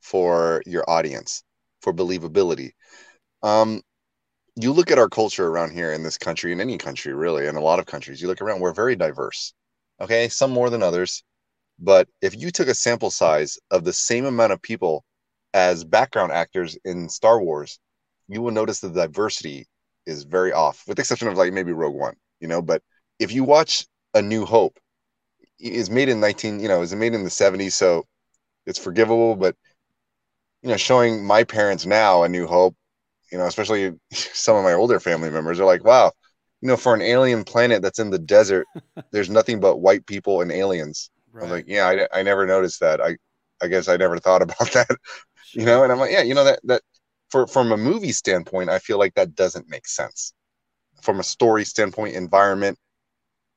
for 0.00 0.62
your 0.66 0.88
audience, 0.88 1.42
for 1.82 1.92
believability. 1.92 2.72
Um, 3.42 3.82
you 4.62 4.72
look 4.72 4.90
at 4.90 4.98
our 4.98 5.08
culture 5.08 5.46
around 5.46 5.72
here 5.72 5.92
in 5.92 6.02
this 6.02 6.18
country, 6.18 6.52
in 6.52 6.60
any 6.60 6.78
country 6.78 7.14
really, 7.14 7.46
in 7.46 7.56
a 7.56 7.60
lot 7.60 7.78
of 7.78 7.86
countries, 7.86 8.20
you 8.20 8.28
look 8.28 8.42
around, 8.42 8.60
we're 8.60 8.72
very 8.72 8.96
diverse. 8.96 9.52
Okay, 10.00 10.28
some 10.28 10.50
more 10.50 10.70
than 10.70 10.82
others, 10.82 11.22
but 11.78 12.08
if 12.22 12.40
you 12.40 12.50
took 12.50 12.68
a 12.68 12.74
sample 12.74 13.10
size 13.10 13.58
of 13.70 13.84
the 13.84 13.92
same 13.92 14.24
amount 14.24 14.52
of 14.52 14.62
people 14.62 15.04
as 15.52 15.84
background 15.84 16.32
actors 16.32 16.78
in 16.84 17.08
Star 17.08 17.40
Wars, 17.40 17.78
you 18.28 18.42
will 18.42 18.52
notice 18.52 18.80
the 18.80 18.90
diversity 18.90 19.66
is 20.06 20.24
very 20.24 20.52
off, 20.52 20.84
with 20.86 20.96
the 20.96 21.02
exception 21.02 21.28
of 21.28 21.36
like 21.36 21.52
maybe 21.52 21.72
Rogue 21.72 21.94
One, 21.94 22.14
you 22.40 22.48
know. 22.48 22.62
But 22.62 22.82
if 23.18 23.32
you 23.32 23.44
watch 23.44 23.86
A 24.14 24.22
New 24.22 24.44
Hope, 24.46 24.78
is 25.58 25.90
made 25.90 26.08
in 26.08 26.20
19, 26.20 26.60
you 26.60 26.68
know, 26.68 26.82
is 26.82 26.94
made 26.94 27.14
in 27.14 27.24
the 27.24 27.30
70s, 27.30 27.72
so 27.72 28.06
it's 28.66 28.78
forgivable. 28.78 29.36
But 29.36 29.56
you 30.62 30.70
know, 30.70 30.76
showing 30.76 31.24
my 31.24 31.44
parents 31.44 31.86
now 31.86 32.22
A 32.22 32.28
New 32.28 32.46
Hope, 32.46 32.76
you 33.32 33.38
know, 33.38 33.46
especially 33.46 33.92
some 34.12 34.56
of 34.56 34.64
my 34.64 34.72
older 34.72 35.00
family 35.00 35.30
members 35.30 35.60
are 35.60 35.64
like, 35.66 35.84
wow, 35.84 36.12
you 36.60 36.68
know, 36.68 36.76
for 36.76 36.94
an 36.94 37.02
alien 37.02 37.44
planet 37.44 37.82
that's 37.82 37.98
in 37.98 38.10
the 38.10 38.18
desert, 38.18 38.68
there's 39.12 39.30
nothing 39.30 39.60
but 39.60 39.78
white 39.78 40.06
people 40.06 40.40
and 40.42 40.52
aliens. 40.52 41.10
I 41.40 41.44
was 41.44 41.50
like, 41.50 41.64
yeah, 41.68 42.06
I, 42.12 42.20
I 42.20 42.22
never 42.22 42.46
noticed 42.46 42.80
that. 42.80 43.00
I 43.00 43.16
I 43.62 43.68
guess 43.68 43.88
I 43.88 43.96
never 43.96 44.18
thought 44.18 44.42
about 44.42 44.72
that, 44.72 44.88
you 45.54 45.64
know. 45.64 45.82
And 45.84 45.92
I'm 45.92 45.98
like, 45.98 46.12
yeah, 46.12 46.22
you 46.22 46.34
know 46.34 46.44
that 46.44 46.60
that 46.64 46.82
for 47.30 47.46
from 47.46 47.72
a 47.72 47.76
movie 47.76 48.12
standpoint, 48.12 48.70
I 48.70 48.78
feel 48.78 48.98
like 48.98 49.14
that 49.14 49.34
doesn't 49.34 49.68
make 49.68 49.86
sense. 49.88 50.32
From 51.02 51.20
a 51.20 51.24
story 51.24 51.64
standpoint, 51.64 52.16
environment, 52.16 52.78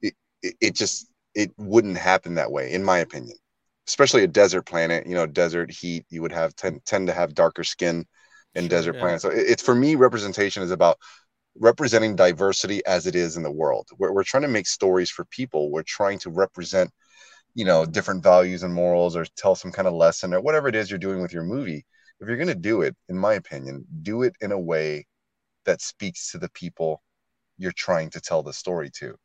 it, 0.02 0.14
it, 0.42 0.56
it 0.62 0.76
just 0.76 1.08
it 1.36 1.52
wouldn't 1.58 1.98
happen 1.98 2.36
that 2.36 2.52
way, 2.52 2.72
in 2.72 2.84
my 2.84 3.00
opinion. 3.00 3.38
Especially 3.88 4.24
a 4.24 4.28
desert 4.28 4.64
planet, 4.64 5.06
you 5.08 5.14
know, 5.16 5.26
desert 5.26 5.70
heat, 5.72 6.06
you 6.10 6.22
would 6.22 6.32
have 6.32 6.56
tend 6.56 6.86
tend 6.86 7.08
to 7.08 7.14
have 7.14 7.34
darker 7.36 7.64
skin 7.64 8.06
in 8.56 8.68
desert 8.68 8.96
yeah. 8.96 9.02
planets. 9.02 9.24
So 9.24 9.30
it, 9.30 9.40
it's 9.48 9.64
for 9.64 9.76
me, 9.76 9.96
representation 9.96 10.64
is 10.64 10.72
about 10.72 10.98
representing 11.56 12.16
diversity 12.16 12.86
as 12.86 13.06
it 13.08 13.16
is 13.16 13.38
in 13.38 13.44
the 13.44 13.52
world. 13.52 13.88
We're, 13.98 14.12
we're 14.12 14.24
trying 14.24 14.44
to 14.44 14.50
make 14.50 14.68
stories 14.68 15.10
for 15.10 15.26
people. 15.26 15.72
We're 15.72 15.84
trying 15.84 16.20
to 16.20 16.30
represent, 16.30 16.92
you 17.54 17.66
know, 17.66 17.86
different 17.86 18.24
values 18.24 18.64
and 18.64 18.74
morals 18.74 19.16
or 19.16 19.26
tell 19.38 19.56
some 19.56 19.72
kind 19.72 19.88
of 19.88 19.94
lesson 19.94 20.34
or 20.34 20.42
whatever 20.42 20.68
it 20.68 20.76
is 20.76 20.90
you're 20.90 21.00
doing 21.00 21.22
with 21.22 21.34
your 21.34 21.44
movie. 21.44 21.86
If 22.20 22.28
you're 22.28 22.38
going 22.38 22.48
to 22.48 22.56
do 22.56 22.82
it, 22.82 22.96
in 23.10 23.18
my 23.18 23.34
opinion, 23.34 23.86
do 24.02 24.24
it 24.24 24.34
in 24.42 24.52
a 24.52 24.60
way 24.60 25.06
that 25.66 25.82
speaks 25.82 26.32
to 26.32 26.38
the 26.38 26.50
people 26.50 27.02
you're 27.58 27.72
trying 27.72 28.10
to 28.12 28.22
tell 28.22 28.44
the 28.44 28.54
story 28.54 28.90
to. 29.00 29.16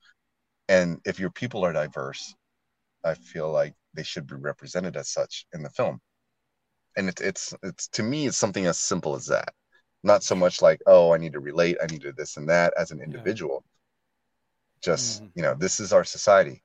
And 0.68 0.98
if 1.06 1.18
your 1.18 1.30
people 1.30 1.64
are 1.64 1.72
diverse, 1.72 2.34
I 3.04 3.14
feel 3.14 3.50
like 3.50 3.74
they 3.94 4.02
should 4.02 4.26
be 4.26 4.34
represented 4.36 4.96
as 4.96 5.08
such 5.08 5.46
in 5.54 5.62
the 5.62 5.70
film. 5.70 6.00
And 6.98 7.08
it's 7.08 7.22
it's 7.22 7.54
it's 7.64 7.88
to 7.90 8.04
me 8.04 8.28
it's 8.28 8.36
something 8.38 8.66
as 8.66 8.78
simple 8.78 9.16
as 9.16 9.26
that. 9.28 9.54
Not 10.04 10.22
so 10.24 10.36
much 10.36 10.62
like, 10.62 10.82
oh, 10.86 11.14
I 11.14 11.18
need 11.18 11.32
to 11.34 11.40
relate, 11.40 11.78
I 11.82 11.86
need 11.86 12.02
to 12.02 12.12
this 12.12 12.36
and 12.36 12.48
that 12.50 12.74
as 12.78 12.90
an 12.92 13.00
individual. 13.02 13.64
Just, 14.82 15.22
Mhm. 15.22 15.30
you 15.34 15.42
know, 15.42 15.54
this 15.54 15.80
is 15.80 15.92
our 15.92 16.04
society. 16.04 16.62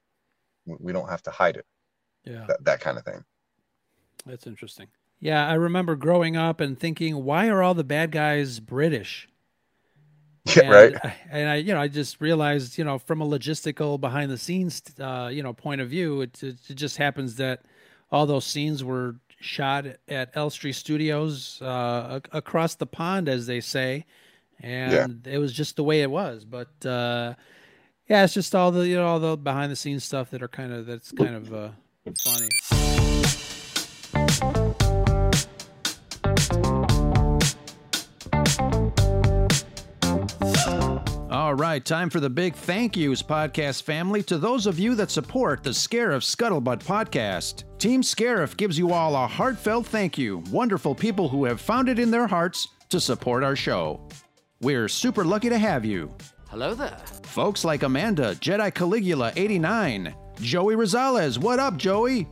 We 0.66 0.94
don't 0.94 1.10
have 1.10 1.24
to 1.24 1.32
hide 1.32 1.58
it. 1.58 1.66
Yeah, 2.26 2.46
That, 2.48 2.64
that 2.66 2.82
kind 2.82 2.98
of 2.98 3.06
thing. 3.06 3.26
that's 4.26 4.48
interesting. 4.48 4.88
Yeah, 5.20 5.48
I 5.48 5.54
remember 5.54 5.96
growing 5.96 6.36
up 6.36 6.60
and 6.60 6.78
thinking, 6.78 7.24
why 7.24 7.48
are 7.48 7.64
all 7.64 7.74
the 7.74 7.84
bad 7.84 8.12
guys 8.12 8.60
British? 8.60 9.28
Yeah, 10.56 10.70
right. 10.70 10.94
And 11.32 11.50
I, 11.50 11.56
you 11.56 11.74
know, 11.74 11.80
I 11.82 11.88
just 11.88 12.20
realized, 12.20 12.78
you 12.78 12.84
know, 12.84 13.00
from 13.00 13.22
a 13.22 13.26
logistical 13.26 14.00
behind 14.00 14.30
the 14.30 14.38
scenes, 14.38 14.82
uh, 15.00 15.30
you 15.32 15.42
know, 15.42 15.54
point 15.54 15.82
of 15.82 15.90
view, 15.90 16.22
it, 16.22 16.42
it, 16.44 16.58
it 16.70 16.76
just 16.76 16.98
happens 16.98 17.36
that 17.38 17.62
all 18.12 18.26
those 18.26 18.46
scenes 18.46 18.84
were 18.84 19.16
shot 19.44 19.86
at 20.08 20.36
Elstree 20.36 20.74
Studios 20.74 21.62
uh, 21.62 22.20
across 22.32 22.76
the 22.76 22.86
pond, 22.86 23.30
as 23.30 23.46
they 23.46 23.60
say, 23.60 24.06
and 24.60 25.22
yeah. 25.26 25.34
it 25.34 25.38
was 25.38 25.54
just 25.54 25.76
the 25.76 25.84
way 25.84 26.02
it 26.02 26.10
was. 26.10 26.46
But 26.46 26.86
uh, 26.86 27.36
yeah, 28.10 28.24
it's 28.24 28.34
just 28.34 28.56
all 28.56 28.72
the 28.72 28.88
you 28.88 28.96
know 28.96 29.06
all 29.06 29.20
the 29.20 29.38
behind 29.38 29.72
the 29.72 29.76
scenes 29.76 30.04
stuff 30.04 30.32
that 30.32 30.42
are 30.42 30.48
kind 30.48 30.74
of 30.74 30.86
that's 30.86 31.12
kind 31.12 31.36
of 31.36 31.54
uh, 31.54 31.70
funny. 32.24 32.83
All 41.44 41.56
right, 41.56 41.84
time 41.84 42.10
for 42.10 42.22
the 42.22 42.30
big 42.30 42.56
thank 42.56 42.96
yous, 42.96 43.22
podcast 43.22 43.84
family, 43.84 44.24
to 44.24 44.38
those 44.38 44.66
of 44.66 44.80
you 44.80 44.96
that 44.96 45.12
support 45.12 45.62
the 45.62 45.72
Scarif 45.72 46.24
Scuttlebutt 46.24 46.82
podcast. 46.82 47.66
Team 47.80 48.02
Scarif 48.02 48.56
gives 48.56 48.78
you 48.78 48.94
all 48.94 49.14
a 49.14 49.28
heartfelt 49.28 49.86
thank 49.86 50.18
you, 50.18 50.38
wonderful 50.52 50.96
people 50.96 51.28
who 51.28 51.44
have 51.44 51.60
found 51.60 51.90
it 51.90 52.00
in 52.00 52.12
their 52.12 52.28
hearts 52.28 52.70
to 52.88 52.98
support 52.98 53.44
our 53.44 53.58
show. 53.58 54.08
We're 54.62 54.88
super 54.88 55.26
lucky 55.26 55.50
to 55.50 55.58
have 55.58 55.84
you. 55.84 56.16
Hello 56.50 56.74
there. 56.74 56.98
Folks 57.24 57.66
like 57.66 57.84
Amanda, 57.84 58.36
Jedi 58.36 58.74
Caligula 58.74 59.34
89, 59.36 60.16
Joey 60.40 60.76
Rosales, 60.76 61.38
what 61.38 61.60
up, 61.60 61.76
Joey? 61.76 62.26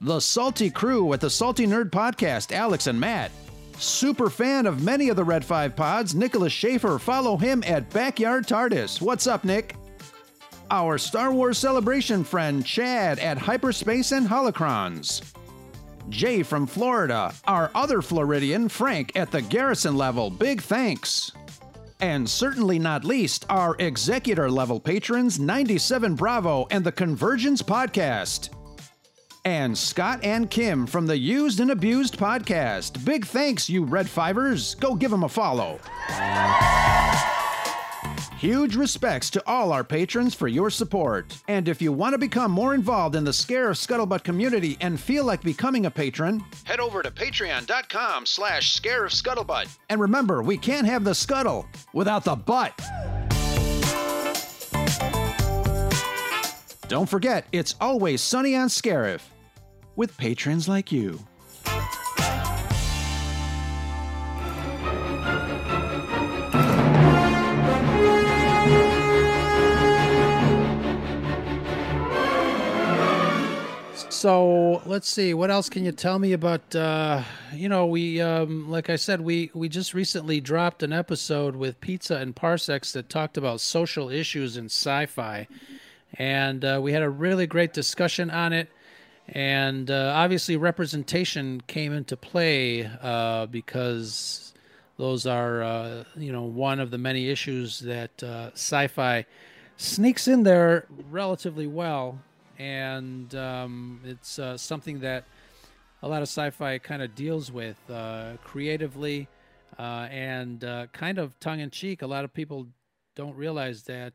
The 0.00 0.20
Salty 0.20 0.70
Crew 0.70 1.12
at 1.12 1.20
the 1.20 1.28
Salty 1.28 1.66
Nerd 1.66 1.90
Podcast, 1.90 2.52
Alex 2.52 2.86
and 2.86 3.00
Matt. 3.00 3.32
Super 3.76 4.30
fan 4.30 4.66
of 4.66 4.82
many 4.82 5.08
of 5.08 5.16
the 5.16 5.24
Red 5.24 5.44
5 5.44 5.74
pods, 5.74 6.14
Nicholas 6.14 6.52
Schaefer. 6.52 6.98
Follow 6.98 7.36
him 7.36 7.62
at 7.66 7.90
Backyard 7.90 8.46
TARDIS. 8.46 9.00
What's 9.00 9.26
up, 9.26 9.44
Nick? 9.44 9.76
Our 10.70 10.96
Star 10.96 11.32
Wars 11.32 11.58
Celebration 11.58 12.24
friend, 12.24 12.64
Chad 12.64 13.18
at 13.18 13.36
Hyperspace 13.36 14.12
and 14.12 14.26
Holocrons. 14.26 15.22
Jay 16.08 16.42
from 16.42 16.66
Florida. 16.66 17.32
Our 17.46 17.70
other 17.74 18.00
Floridian, 18.00 18.68
Frank, 18.68 19.12
at 19.16 19.30
the 19.30 19.42
Garrison 19.42 19.96
level. 19.96 20.30
Big 20.30 20.62
thanks. 20.62 21.32
And 22.00 22.28
certainly 22.28 22.78
not 22.78 23.04
least, 23.04 23.46
our 23.48 23.76
executor 23.78 24.50
level 24.50 24.78
patrons, 24.78 25.40
97 25.40 26.14
Bravo 26.14 26.66
and 26.70 26.84
the 26.84 26.92
Convergence 26.92 27.62
Podcast 27.62 28.50
and 29.44 29.76
Scott 29.76 30.20
and 30.22 30.50
Kim 30.50 30.86
from 30.86 31.06
the 31.06 31.18
Used 31.18 31.60
and 31.60 31.70
Abused 31.70 32.16
podcast. 32.16 33.04
Big 33.04 33.26
thanks, 33.26 33.68
you 33.68 33.84
Red 33.84 34.06
Fivers. 34.06 34.78
Go 34.78 34.94
give 34.94 35.10
them 35.10 35.24
a 35.24 35.28
follow. 35.28 35.78
Huge 38.38 38.76
respects 38.76 39.30
to 39.30 39.42
all 39.46 39.72
our 39.72 39.84
patrons 39.84 40.34
for 40.34 40.48
your 40.48 40.68
support. 40.68 41.34
And 41.48 41.66
if 41.66 41.80
you 41.80 41.92
want 41.92 42.12
to 42.12 42.18
become 42.18 42.50
more 42.50 42.74
involved 42.74 43.16
in 43.16 43.24
the 43.24 43.30
Scarif 43.30 43.76
Scuttlebutt 43.76 44.22
community 44.22 44.76
and 44.80 45.00
feel 45.00 45.24
like 45.24 45.42
becoming 45.42 45.86
a 45.86 45.90
patron, 45.90 46.44
head 46.64 46.80
over 46.80 47.02
to 47.02 47.10
patreon.com 47.10 48.26
slash 48.26 48.78
Scarif 48.78 49.22
Scuttlebutt. 49.22 49.74
And 49.88 50.00
remember, 50.00 50.42
we 50.42 50.58
can't 50.58 50.86
have 50.86 51.04
the 51.04 51.14
scuttle 51.14 51.66
without 51.94 52.24
the 52.24 52.34
butt. 52.36 52.78
Don't 56.88 57.08
forget, 57.08 57.46
it's 57.50 57.74
always 57.80 58.20
sunny 58.20 58.54
on 58.54 58.68
Scarif 58.68 59.22
with 59.96 60.16
patrons 60.16 60.68
like 60.68 60.90
you. 60.90 61.20
So 74.24 74.80
let's 74.86 75.06
see. 75.06 75.34
What 75.34 75.50
else 75.50 75.68
can 75.68 75.84
you 75.84 75.92
tell 75.92 76.18
me 76.18 76.32
about? 76.32 76.74
Uh, 76.74 77.22
you 77.52 77.68
know, 77.68 77.84
we 77.84 78.22
um, 78.22 78.70
like 78.70 78.88
I 78.88 78.96
said, 78.96 79.20
we 79.20 79.50
we 79.52 79.68
just 79.68 79.92
recently 79.92 80.40
dropped 80.40 80.82
an 80.82 80.94
episode 80.94 81.54
with 81.54 81.78
Pizza 81.82 82.16
and 82.16 82.34
Parsecs 82.34 82.92
that 82.92 83.10
talked 83.10 83.36
about 83.36 83.60
social 83.60 84.08
issues 84.08 84.56
in 84.56 84.64
sci-fi, 84.64 85.46
and 86.14 86.64
uh, 86.64 86.80
we 86.82 86.94
had 86.94 87.02
a 87.02 87.10
really 87.10 87.46
great 87.46 87.74
discussion 87.74 88.30
on 88.30 88.54
it 88.54 88.70
and 89.28 89.90
uh, 89.90 90.12
obviously 90.14 90.56
representation 90.56 91.62
came 91.66 91.92
into 91.92 92.16
play 92.16 92.84
uh, 93.02 93.46
because 93.46 94.52
those 94.98 95.26
are 95.26 95.62
uh, 95.62 96.04
you 96.16 96.32
know 96.32 96.42
one 96.42 96.80
of 96.80 96.90
the 96.90 96.98
many 96.98 97.30
issues 97.30 97.80
that 97.80 98.22
uh, 98.22 98.50
sci-fi 98.52 99.24
sneaks 99.76 100.28
in 100.28 100.42
there 100.42 100.86
relatively 101.10 101.66
well. 101.66 102.18
And 102.56 103.34
um, 103.34 104.00
it's 104.04 104.38
uh, 104.38 104.56
something 104.56 105.00
that 105.00 105.24
a 106.02 106.08
lot 106.08 106.22
of 106.22 106.28
sci-fi 106.28 106.78
kind 106.78 107.02
of 107.02 107.16
deals 107.16 107.50
with 107.50 107.78
uh, 107.90 108.34
creatively 108.44 109.26
and 109.76 110.60
kind 110.92 111.18
of 111.18 111.40
tongue-in-cheek 111.40 112.02
a 112.02 112.06
lot 112.06 112.24
of 112.24 112.32
people 112.32 112.68
don't 113.16 113.34
realize 113.34 113.82
that 113.84 114.12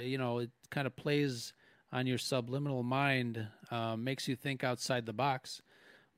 you 0.00 0.16
know 0.16 0.38
it 0.38 0.50
kind 0.70 0.86
of 0.86 0.94
plays 0.94 1.52
on 1.92 2.06
your 2.06 2.18
subliminal 2.18 2.82
mind 2.82 3.46
uh, 3.70 3.96
makes 3.96 4.26
you 4.26 4.36
think 4.36 4.64
outside 4.64 5.06
the 5.06 5.12
box. 5.12 5.62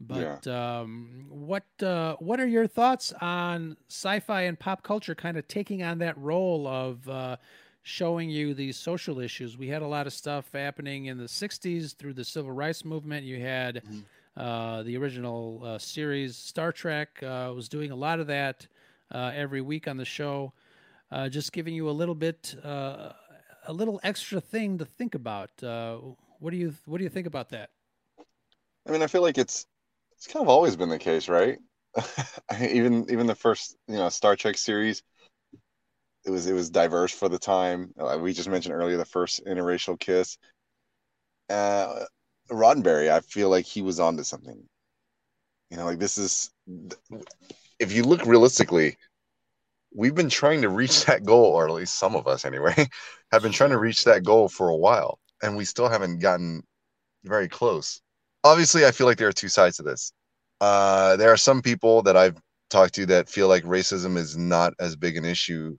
But 0.01 0.47
yeah. 0.47 0.81
um, 0.81 1.27
what 1.29 1.65
uh, 1.83 2.17
what 2.19 2.41
are 2.41 2.47
your 2.47 2.67
thoughts 2.67 3.13
on 3.21 3.77
sci-fi 3.89 4.43
and 4.43 4.59
pop 4.59 4.83
culture 4.83 5.15
kind 5.15 5.37
of 5.37 5.47
taking 5.49 5.83
on 5.83 5.99
that 5.99 6.19
role 6.19 6.67
of 6.67 7.09
uh, 7.09 7.37
showing 7.83 8.29
you 8.29 8.55
these 8.55 8.77
social 8.77 9.21
issues? 9.21 9.57
We 9.57 9.69
had 9.69 9.83
a 9.83 9.87
lot 9.87 10.07
of 10.07 10.13
stuff 10.13 10.47
happening 10.53 11.07
in 11.07 11.17
the 11.17 11.25
'60s 11.25 11.95
through 11.97 12.15
the 12.15 12.25
civil 12.25 12.53
rights 12.53 12.85
movement. 12.85 13.25
You 13.25 13.41
had 13.41 13.77
mm-hmm. 13.77 14.01
Uh, 14.37 14.83
the 14.83 14.97
original 14.97 15.63
uh, 15.65 15.79
series 15.79 16.37
Star 16.37 16.73
Trek 16.73 17.23
uh, 17.23 17.53
was 17.55 17.69
doing 17.69 17.93
a 17.93 17.97
lot 17.97 18.19
of 18.19 18.27
that 18.27 18.67
every 19.13 19.61
week 19.61 19.87
on 19.87 19.97
the 19.97 20.05
show. 20.05 20.53
just 21.29 21.53
giving 21.53 21.73
you 21.73 21.89
a 21.89 21.93
little 21.93 22.17
bit 22.17 22.57
a 23.67 23.73
little 23.73 24.01
extra 24.03 24.41
thing 24.41 24.79
to 24.79 24.85
think 24.85 25.15
about. 25.15 25.51
Uh, 25.63 25.99
what 26.39 26.51
do 26.51 26.57
you 26.57 26.75
what 26.87 26.99
do 26.99 27.05
you 27.05 27.11
think 27.11 27.27
about 27.27 27.51
that? 27.51 27.71
I 28.87 28.93
mean, 28.93 29.03
I 29.03 29.07
feel 29.07 29.23
like 29.23 29.39
it's 29.39 29.67
it's 30.17 30.27
kind 30.27 30.43
of 30.43 30.49
always 30.49 30.77
been 30.77 30.89
the 30.89 30.99
case, 30.99 31.29
right? 31.29 31.59
even 32.61 33.07
even 33.11 33.27
the 33.27 33.35
first 33.35 33.77
you 33.89 33.97
know 33.97 34.09
Star 34.09 34.37
Trek 34.37 34.59
series, 34.59 35.03
it 36.25 36.31
was 36.31 36.47
it 36.47 36.53
was 36.53 36.71
diverse 36.71 37.13
for 37.13 37.29
the 37.29 37.39
time. 37.39 37.93
We 38.21 38.33
just 38.33 38.49
mentioned 38.49 38.75
earlier 38.75 38.97
the 38.97 39.05
first 39.05 39.45
interracial 39.45 39.99
kiss. 39.99 40.39
Uh, 41.49 42.05
Roddenberry, 42.51 43.11
I 43.11 43.21
feel 43.21 43.49
like 43.49 43.67
he 43.67 43.83
was 43.83 44.01
onto 44.01 44.23
something. 44.23 44.63
You 45.71 45.77
know, 45.77 45.85
like 45.85 45.99
this 45.99 46.19
is 46.19 46.51
if 47.79 47.93
you 47.93 48.05
look 48.05 48.25
realistically, 48.27 48.97
we've 49.95 50.15
been 50.15 50.29
trying 50.29 50.63
to 50.63 50.69
reach 50.69 51.05
that 51.07 51.25
goal, 51.25 51.47
or 51.47 51.67
at 51.67 51.75
least 51.75 51.95
some 51.95 52.17
of 52.17 52.27
us 52.27 52.45
anyway, 52.45 52.75
have 53.33 53.43
been 53.43 53.53
trying 53.53 53.71
to 53.71 53.79
reach 53.79 54.05
that 54.05 54.25
goal 54.25 54.49
for 54.49 54.69
a 54.69 54.77
while, 54.77 55.19
and 55.43 55.57
we 55.57 55.65
still 55.65 55.89
haven't 55.89 56.19
gotten 56.19 56.63
very 57.25 57.49
close. 57.49 58.01
Obviously, 58.43 58.85
I 58.85 58.91
feel 58.91 59.07
like 59.07 59.17
there 59.17 59.29
are 59.29 59.33
two 59.33 59.49
sides 59.49 59.79
to 59.79 59.83
this. 59.83 60.13
Uh, 60.61 61.17
there 61.17 61.33
are 61.33 61.37
some 61.37 61.63
people 61.63 62.03
that 62.03 62.17
I've 62.17 62.37
talked 62.71 62.95
to 62.95 63.07
that 63.07 63.29
feel 63.29 63.49
like 63.49 63.65
racism 63.65 64.17
is 64.17 64.37
not 64.37 64.75
as 64.81 64.97
big 64.97 65.17
an 65.17 65.25
issue 65.25 65.77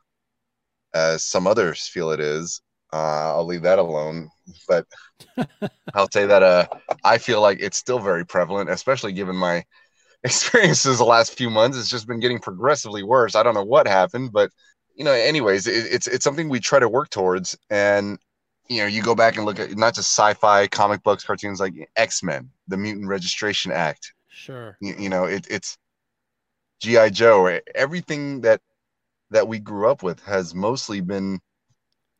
as 0.93 1.23
some 1.23 1.45
others 1.45 1.87
feel 1.87 2.11
it 2.11 2.19
is. 2.19 2.61
Uh, 2.93 3.35
I'll 3.35 3.45
leave 3.45 3.63
that 3.63 3.79
alone, 3.79 4.29
but 4.67 4.85
I'll 5.93 6.09
say 6.11 6.25
that 6.25 6.43
uh, 6.43 6.67
I 7.03 7.17
feel 7.17 7.41
like 7.41 7.59
it's 7.59 7.77
still 7.77 7.99
very 7.99 8.25
prevalent, 8.25 8.69
especially 8.69 9.11
given 9.11 9.35
my 9.35 9.63
experiences 10.25 10.97
the 10.97 11.05
last 11.05 11.37
few 11.37 11.49
months. 11.49 11.77
It's 11.77 11.89
just 11.89 12.07
been 12.07 12.19
getting 12.19 12.39
progressively 12.39 13.03
worse. 13.03 13.35
I 13.35 13.43
don't 13.43 13.53
know 13.53 13.63
what 13.63 13.87
happened, 13.87 14.31
but 14.33 14.51
you 14.95 15.05
know, 15.05 15.11
anyways, 15.11 15.67
it, 15.67 15.93
it's 15.93 16.07
it's 16.07 16.23
something 16.23 16.49
we 16.49 16.59
try 16.59 16.79
to 16.79 16.89
work 16.89 17.09
towards. 17.09 17.57
And 17.69 18.17
you 18.67 18.77
know, 18.77 18.87
you 18.87 19.03
go 19.03 19.15
back 19.15 19.37
and 19.37 19.45
look 19.45 19.59
at 19.59 19.77
not 19.77 19.93
just 19.93 20.17
sci-fi, 20.17 20.67
comic 20.67 21.03
books, 21.03 21.23
cartoons 21.23 21.59
like 21.59 21.73
X 21.95 22.23
Men, 22.23 22.49
the 22.67 22.77
Mutant 22.77 23.07
Registration 23.07 23.71
Act. 23.71 24.13
Sure. 24.29 24.75
You, 24.81 24.95
you 24.97 25.09
know, 25.09 25.25
it, 25.25 25.45
it's 25.49 25.77
GI 26.81 27.11
Joe. 27.11 27.59
Everything 27.75 28.41
that 28.41 28.61
that 29.29 29.47
we 29.47 29.59
grew 29.59 29.89
up 29.89 30.01
with 30.01 30.19
has 30.23 30.55
mostly 30.55 31.01
been 31.01 31.39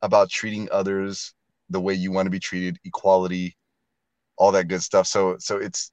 about 0.01 0.29
treating 0.29 0.69
others 0.71 1.33
the 1.69 1.81
way 1.81 1.93
you 1.93 2.11
want 2.11 2.27
to 2.27 2.31
be 2.31 2.39
treated, 2.39 2.77
equality, 2.83 3.57
all 4.37 4.51
that 4.51 4.67
good 4.67 4.83
stuff. 4.83 5.07
So 5.07 5.37
so 5.39 5.57
it's 5.57 5.91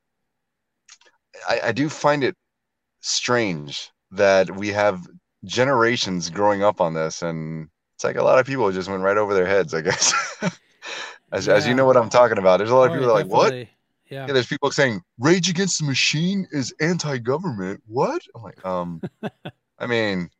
I, 1.49 1.61
I 1.65 1.73
do 1.73 1.89
find 1.89 2.25
it 2.25 2.37
strange 3.01 3.91
that 4.11 4.55
we 4.57 4.69
have 4.69 5.07
generations 5.45 6.31
growing 6.31 6.63
up 6.63 6.81
on 6.81 6.95
this 6.95 7.23
and 7.23 7.69
it's 7.95 8.05
like 8.05 8.17
a 8.17 8.23
lot 8.23 8.39
of 8.39 8.47
people 8.47 8.71
just 8.71 8.89
went 8.89 9.03
right 9.03 9.17
over 9.17 9.35
their 9.35 9.47
heads 9.47 9.75
i 9.75 9.81
guess 9.81 10.13
as, 11.33 11.49
yeah. 11.49 11.55
as 11.55 11.67
you 11.67 11.75
know 11.75 11.85
what 11.85 11.97
i'm 11.97 12.09
talking 12.09 12.39
about 12.39 12.59
there's 12.59 12.71
a 12.71 12.77
lot 12.77 12.85
of 12.85 12.93
oh, 12.93 12.95
people 12.95 13.13
like 13.13 13.27
what 13.27 13.53
yeah. 13.53 13.65
yeah. 14.09 14.27
there's 14.27 14.47
people 14.47 14.71
saying 14.71 15.01
rage 15.19 15.51
against 15.51 15.81
the 15.81 15.85
machine 15.85 16.47
is 16.53 16.73
anti-government 16.81 17.83
what 17.89 18.23
i'm 18.37 18.43
like 18.43 18.65
um 18.65 19.03
i 19.81 19.87
mean 19.87 20.31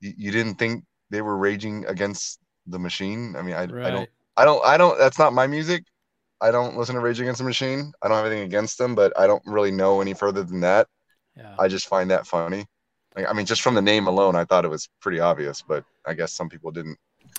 you, 0.00 0.14
you, 0.16 0.30
didn't 0.30 0.54
think 0.54 0.84
they 1.10 1.22
were 1.22 1.36
raging 1.36 1.84
against 1.86 2.40
the 2.66 2.78
machine. 2.78 3.34
I 3.36 3.42
mean, 3.42 3.54
I, 3.54 3.66
Right. 3.66 3.86
I 3.86 3.90
don't, 3.90 4.10
I 4.36 4.44
don't, 4.44 4.64
I 4.64 4.76
don't. 4.76 4.98
That's 4.98 5.18
not 5.18 5.32
my 5.32 5.46
music. 5.46 5.84
I 6.40 6.50
don't 6.50 6.76
listen 6.76 6.94
to 6.94 7.00
Rage 7.00 7.20
Against 7.20 7.38
the 7.38 7.44
Machine. 7.44 7.92
I 8.02 8.08
don't 8.08 8.16
have 8.16 8.26
anything 8.26 8.44
against 8.44 8.78
them, 8.78 8.94
but 8.94 9.18
I 9.18 9.26
don't 9.26 9.42
really 9.46 9.70
know 9.70 10.00
any 10.00 10.14
further 10.14 10.44
than 10.44 10.60
that. 10.60 10.86
Yeah. 11.36 11.54
I 11.58 11.68
just 11.68 11.88
find 11.88 12.10
that 12.10 12.26
funny. 12.26 12.66
Like, 13.16 13.26
I 13.28 13.32
mean, 13.32 13.46
just 13.46 13.62
from 13.62 13.74
the 13.74 13.82
name 13.82 14.06
alone, 14.06 14.36
I 14.36 14.44
thought 14.44 14.64
it 14.64 14.68
was 14.68 14.88
pretty 15.00 15.20
obvious, 15.20 15.62
but 15.62 15.84
I 16.06 16.14
guess 16.14 16.32
some 16.32 16.48
people 16.48 16.70
didn't. 16.70 16.98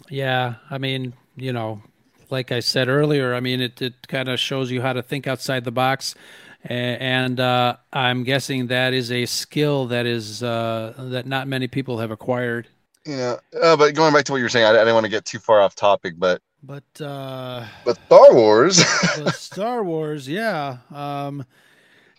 Yeah, 0.10 0.56
I 0.70 0.78
mean, 0.78 1.14
you 1.36 1.54
know, 1.54 1.82
like 2.30 2.52
I 2.52 2.60
said 2.60 2.90
earlier, 2.90 3.34
I 3.34 3.40
mean, 3.40 3.62
it, 3.62 3.82
it 3.82 4.08
kind 4.08 4.30
of 4.30 4.40
shows 4.40 4.72
you 4.72 4.82
how 4.82 4.94
to 4.94 5.02
think 5.02 5.28
outside 5.28 5.64
the 5.64 5.72
box. 5.72 6.16
And 6.64 7.40
uh, 7.40 7.78
I'm 7.94 8.24
guessing 8.24 8.68
that 8.68 8.94
is 8.94 9.12
a 9.12 9.26
skill 9.26 9.88
that 9.88 10.06
is 10.06 10.44
uh, 10.44 10.94
that 10.98 11.26
not 11.26 11.48
many 11.48 11.68
people 11.68 12.00
have 12.00 12.12
acquired. 12.12 12.68
You 13.06 13.16
know, 13.16 13.40
uh, 13.62 13.78
but 13.78 13.96
going 13.96 14.14
back 14.14 14.26
to 14.26 14.34
what 14.34 14.40
you 14.40 14.44
were 14.44 14.50
saying, 14.50 14.66
I, 14.66 14.72
I 14.72 14.74
didn't 14.74 14.94
want 14.94 15.06
to 15.06 15.10
get 15.10 15.24
too 15.24 15.40
far 15.40 15.62
off 15.62 15.74
topic, 15.76 16.16
but 16.18 16.42
But 16.62 16.84
uh, 17.02 17.66
but 17.86 17.98
Star 18.06 18.34
Wars. 18.34 18.78
Star 19.36 19.84
Wars, 19.84 20.28
yeah. 20.28 20.78
Um, 20.94 21.46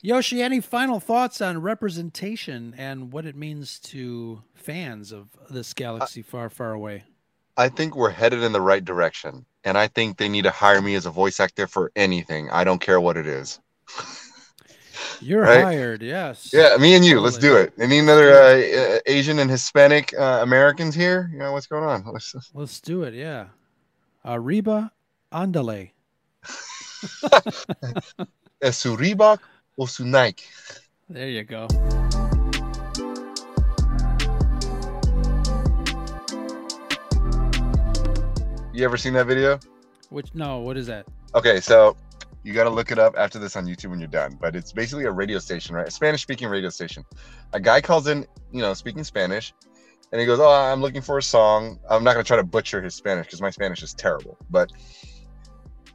Yoshi, 0.03 0.40
any 0.42 0.61
final 0.61 0.98
thoughts 0.98 1.40
on 1.40 1.61
representation 1.61 2.74
and 2.79 3.12
what 3.12 3.26
it 3.26 3.37
means 3.37 3.79
to 3.81 4.42
fans 4.55 5.12
of 5.12 5.29
this 5.50 5.74
galaxy 5.74 6.22
far, 6.22 6.48
far 6.48 6.72
away? 6.72 7.05
I 7.57 7.68
think 7.68 7.94
we're 7.94 8.11
headed 8.11 8.42
in 8.42 8.53
the 8.53 8.61
right 8.62 8.83
direction, 8.83 9.44
and 9.64 9.76
I 9.76 9.88
think 9.88 10.16
they 10.16 10.29
need 10.29 10.44
to 10.44 10.50
hire 10.50 10.81
me 10.81 10.94
as 10.94 11.05
a 11.05 11.11
voice 11.11 11.38
actor 11.38 11.66
for 11.66 11.92
anything. 11.94 12.48
I 12.50 12.64
don't 12.64 12.81
care 12.81 13.00
what 13.00 13.18
it 13.18 13.26
is. 13.26 13.61
You're 15.20 15.42
Right. 15.42 15.62
hired, 15.62 16.03
yes. 16.03 16.50
Yeah, 16.53 16.76
me 16.79 16.94
and 16.94 17.05
you. 17.05 17.20
Let's 17.20 17.37
do 17.37 17.57
it. 17.57 17.74
Any 17.79 18.00
other 18.00 18.33
uh, 18.33 19.00
Asian 19.05 19.38
and 19.38 19.50
Hispanic 19.50 20.14
uh, 20.18 20.38
Americans 20.42 20.94
here? 20.94 21.29
You 21.33 21.38
know 21.38 21.53
what's 21.53 21.66
going 21.66 21.85
on? 21.85 22.05
Let's, 22.11 22.35
Let's 22.55 22.81
do 22.81 23.03
it, 23.03 23.12
yeah. 23.12 23.46
Arriba, 24.25 24.93
andale. 25.33 25.93
es 28.61 28.77
su 28.77 28.95
Reebok 28.95 29.41
or 29.79 29.89
su 29.89 30.05
Nike? 30.05 30.45
There 31.09 31.29
you 31.29 31.43
go. 31.45 31.67
You 38.75 38.85
ever 38.85 38.99
seen 38.99 39.15
that 39.15 39.27
video? 39.27 39.59
Which 40.11 40.35
no, 40.35 40.59
what 40.59 40.77
is 40.77 40.87
that? 40.89 41.07
Okay, 41.35 41.61
so 41.61 41.97
you 42.43 42.53
got 42.53 42.65
to 42.65 42.71
look 42.71 42.91
it 42.91 42.99
up 42.99 43.15
after 43.17 43.39
this 43.39 43.57
on 43.57 43.67
YouTube 43.67 43.89
when 43.89 44.01
you're 44.01 44.09
done. 44.09 44.37
But 44.39 44.55
it's 44.55 44.73
basically 44.73 45.05
a 45.05 45.11
radio 45.11 45.39
station, 45.39 45.75
right? 45.75 45.89
A 45.89 45.91
Spanish 45.91 46.21
speaking 46.21 46.49
radio 46.49 46.69
station. 46.69 47.07
A 47.55 47.61
guy 47.61 47.81
calls 47.81 48.07
in, 48.07 48.27
you 48.53 48.61
know, 48.61 48.75
speaking 48.75 49.03
Spanish, 49.03 49.55
and 50.12 50.20
he 50.20 50.27
goes, 50.27 50.40
"Oh, 50.40 50.51
I'm 50.51 50.81
looking 50.81 51.03
for 51.03 51.18
a 51.18 51.23
song." 51.23 51.79
I'm 51.88 52.03
not 52.05 52.12
gonna 52.12 52.25
try 52.25 52.37
to 52.37 52.42
butcher 52.42 52.83
his 52.83 52.94
Spanish 52.94 53.27
because 53.27 53.40
my 53.40 53.51
Spanish 53.51 53.83
is 53.83 53.94
terrible. 53.94 54.37
But 54.51 54.73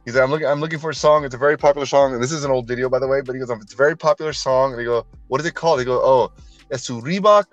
he's 0.04 0.14
like, 0.14 0.24
"I'm 0.24 0.30
looking, 0.30 0.46
I'm 0.46 0.60
looking 0.60 0.78
for 0.78 0.90
a 0.90 0.94
song. 0.94 1.24
It's 1.24 1.34
a 1.34 1.38
very 1.38 1.56
popular 1.56 1.86
song, 1.86 2.14
and 2.14 2.22
this 2.22 2.32
is 2.32 2.44
an 2.44 2.50
old 2.50 2.66
video, 2.66 2.88
by 2.88 2.98
the 2.98 3.08
way." 3.08 3.20
But 3.20 3.34
he 3.34 3.40
goes, 3.40 3.50
"It's 3.50 3.74
a 3.74 3.76
very 3.76 3.96
popular 3.96 4.32
song," 4.32 4.72
and 4.72 4.80
he 4.80 4.86
go, 4.86 5.06
"What 5.28 5.40
is 5.40 5.46
it 5.46 5.54
called?" 5.54 5.80
He 5.80 5.84
go, 5.84 6.00
"Oh, 6.02 6.32
es 6.70 6.84
su 6.84 7.00
Reebok 7.00 7.44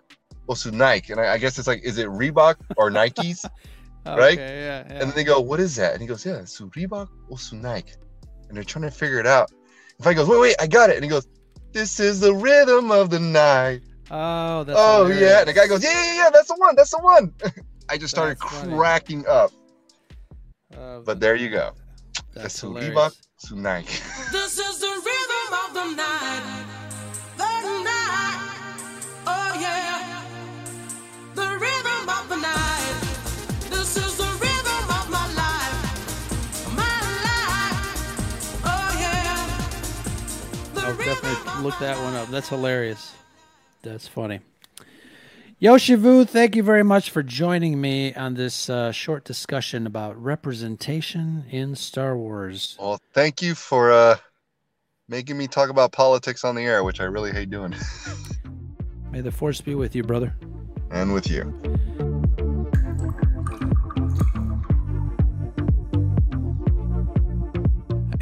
or 0.48 0.56
su 0.56 0.72
Nike," 0.72 1.12
and 1.12 1.22
I, 1.22 1.34
I 1.34 1.38
guess 1.38 1.58
it's 1.58 1.68
like, 1.68 1.84
is 1.84 1.98
it 1.98 2.08
Reebok 2.08 2.56
or 2.78 2.90
Nikes? 2.90 3.46
Right? 4.06 4.38
Yeah, 4.38 4.84
yeah. 4.90 5.00
And 5.00 5.02
then 5.04 5.14
they 5.16 5.24
go, 5.24 5.40
"What 5.40 5.62
is 5.62 5.78
that?" 5.78 5.94
And 5.94 6.02
he 6.02 6.08
goes, 6.08 6.26
"Yeah, 6.26 6.40
it's 6.40 6.60
Reebok 6.60 7.08
or 7.30 7.40
su 7.40 7.56
Nike." 7.56 7.94
And 8.50 8.58
they're 8.58 8.66
trying 8.66 8.84
to 8.84 8.92
figure 8.92 9.18
it 9.18 9.26
out. 9.26 9.50
And 9.98 10.06
I 10.06 10.14
goes, 10.14 10.28
"Wait, 10.28 10.42
wait, 10.42 10.56
I 10.60 10.68
got 10.68 10.90
it." 10.90 10.98
And 10.98 11.06
he 11.06 11.10
goes, 11.10 11.26
"This 11.72 12.02
is 12.02 12.20
the 12.20 12.34
rhythm 12.34 12.92
of 12.92 13.12
the 13.12 13.20
night." 13.20 13.82
Oh, 14.12 14.64
that's 14.64 14.80
oh 14.80 15.06
hilarious. 15.06 15.22
yeah. 15.22 15.40
And 15.40 15.48
the 15.50 15.54
guy 15.54 15.68
goes, 15.68 15.84
"Yeah, 15.84 15.92
yeah, 15.92 16.16
yeah, 16.24 16.30
that's 16.32 16.48
the 16.48 16.56
one. 16.58 16.76
That's 16.76 16.92
the 16.92 17.00
one." 17.00 17.34
I 17.90 17.98
just 17.98 18.14
started 18.14 18.38
That's 18.40 18.54
funny. 18.60 18.76
cracking 18.76 19.26
up. 19.28 19.52
Uh, 20.78 21.00
But 21.00 21.20
there 21.20 21.36
you 21.36 21.50
go. 21.50 21.72
that's 22.34 22.44
That's 22.44 22.60
su 22.60 22.68
hilarious. 22.74 22.94
Reebok, 22.96 23.14
su 23.38 23.56
Nike. 23.56 24.00
This 24.32 24.58
is 24.58 24.80
the 24.80 24.88
rhythm 24.88 25.54
of 25.64 25.74
the 25.74 25.86
night. 25.96 26.66
The 27.38 27.84
night. 27.84 28.40
Oh 29.28 29.58
yeah. 29.60 30.24
The 31.36 31.48
rhythm 31.60 32.10
of 32.10 32.30
the 32.30 32.38
night. 32.38 32.96
This 33.70 33.98
is 33.98 34.18
the 34.18 34.30
rhythm 34.44 34.84
of 34.98 35.10
my 35.10 35.28
life. 35.36 35.78
My 36.76 37.00
life. 37.28 38.04
Oh 38.66 38.98
yeah. 39.00 39.46
The 40.74 40.82
I'll 40.82 40.94
rhythm 40.94 41.06
definitely 41.14 41.52
of 41.52 41.62
look 41.64 41.78
that 41.80 41.98
one 41.98 42.16
up. 42.16 42.30
That's 42.30 42.50
hilarious. 42.50 43.14
That's 43.84 44.08
funny. 44.08 44.40
Yoshivu, 45.62 46.28
thank 46.28 46.56
you 46.56 46.64
very 46.64 46.84
much 46.84 47.10
for 47.10 47.24
joining 47.24 47.80
me 47.80 48.14
on 48.16 48.34
this 48.34 48.70
uh, 48.70 48.92
short 48.92 49.24
discussion 49.24 49.86
about 49.88 50.22
representation 50.22 51.46
in 51.50 51.76
Star 51.76 52.18
Wars. 52.18 52.76
well, 52.80 53.00
thank 53.14 53.42
you 53.42 53.56
for 53.56 53.92
uh, 53.92 54.18
making 55.08 55.38
me 55.38 55.48
talk 55.48 55.70
about 55.70 55.92
politics 55.94 56.44
on 56.44 56.56
the 56.56 56.64
air, 56.64 56.84
which 56.84 57.00
I 57.00 57.06
really 57.06 57.32
hate 57.32 57.50
doing, 57.50 57.74
May 59.12 59.22
the 59.22 59.32
force 59.32 59.62
be 59.62 59.76
with 59.76 59.96
you, 59.96 60.04
brother. 60.04 60.36
and 60.92 61.14
with 61.14 61.30
you. 61.30 61.44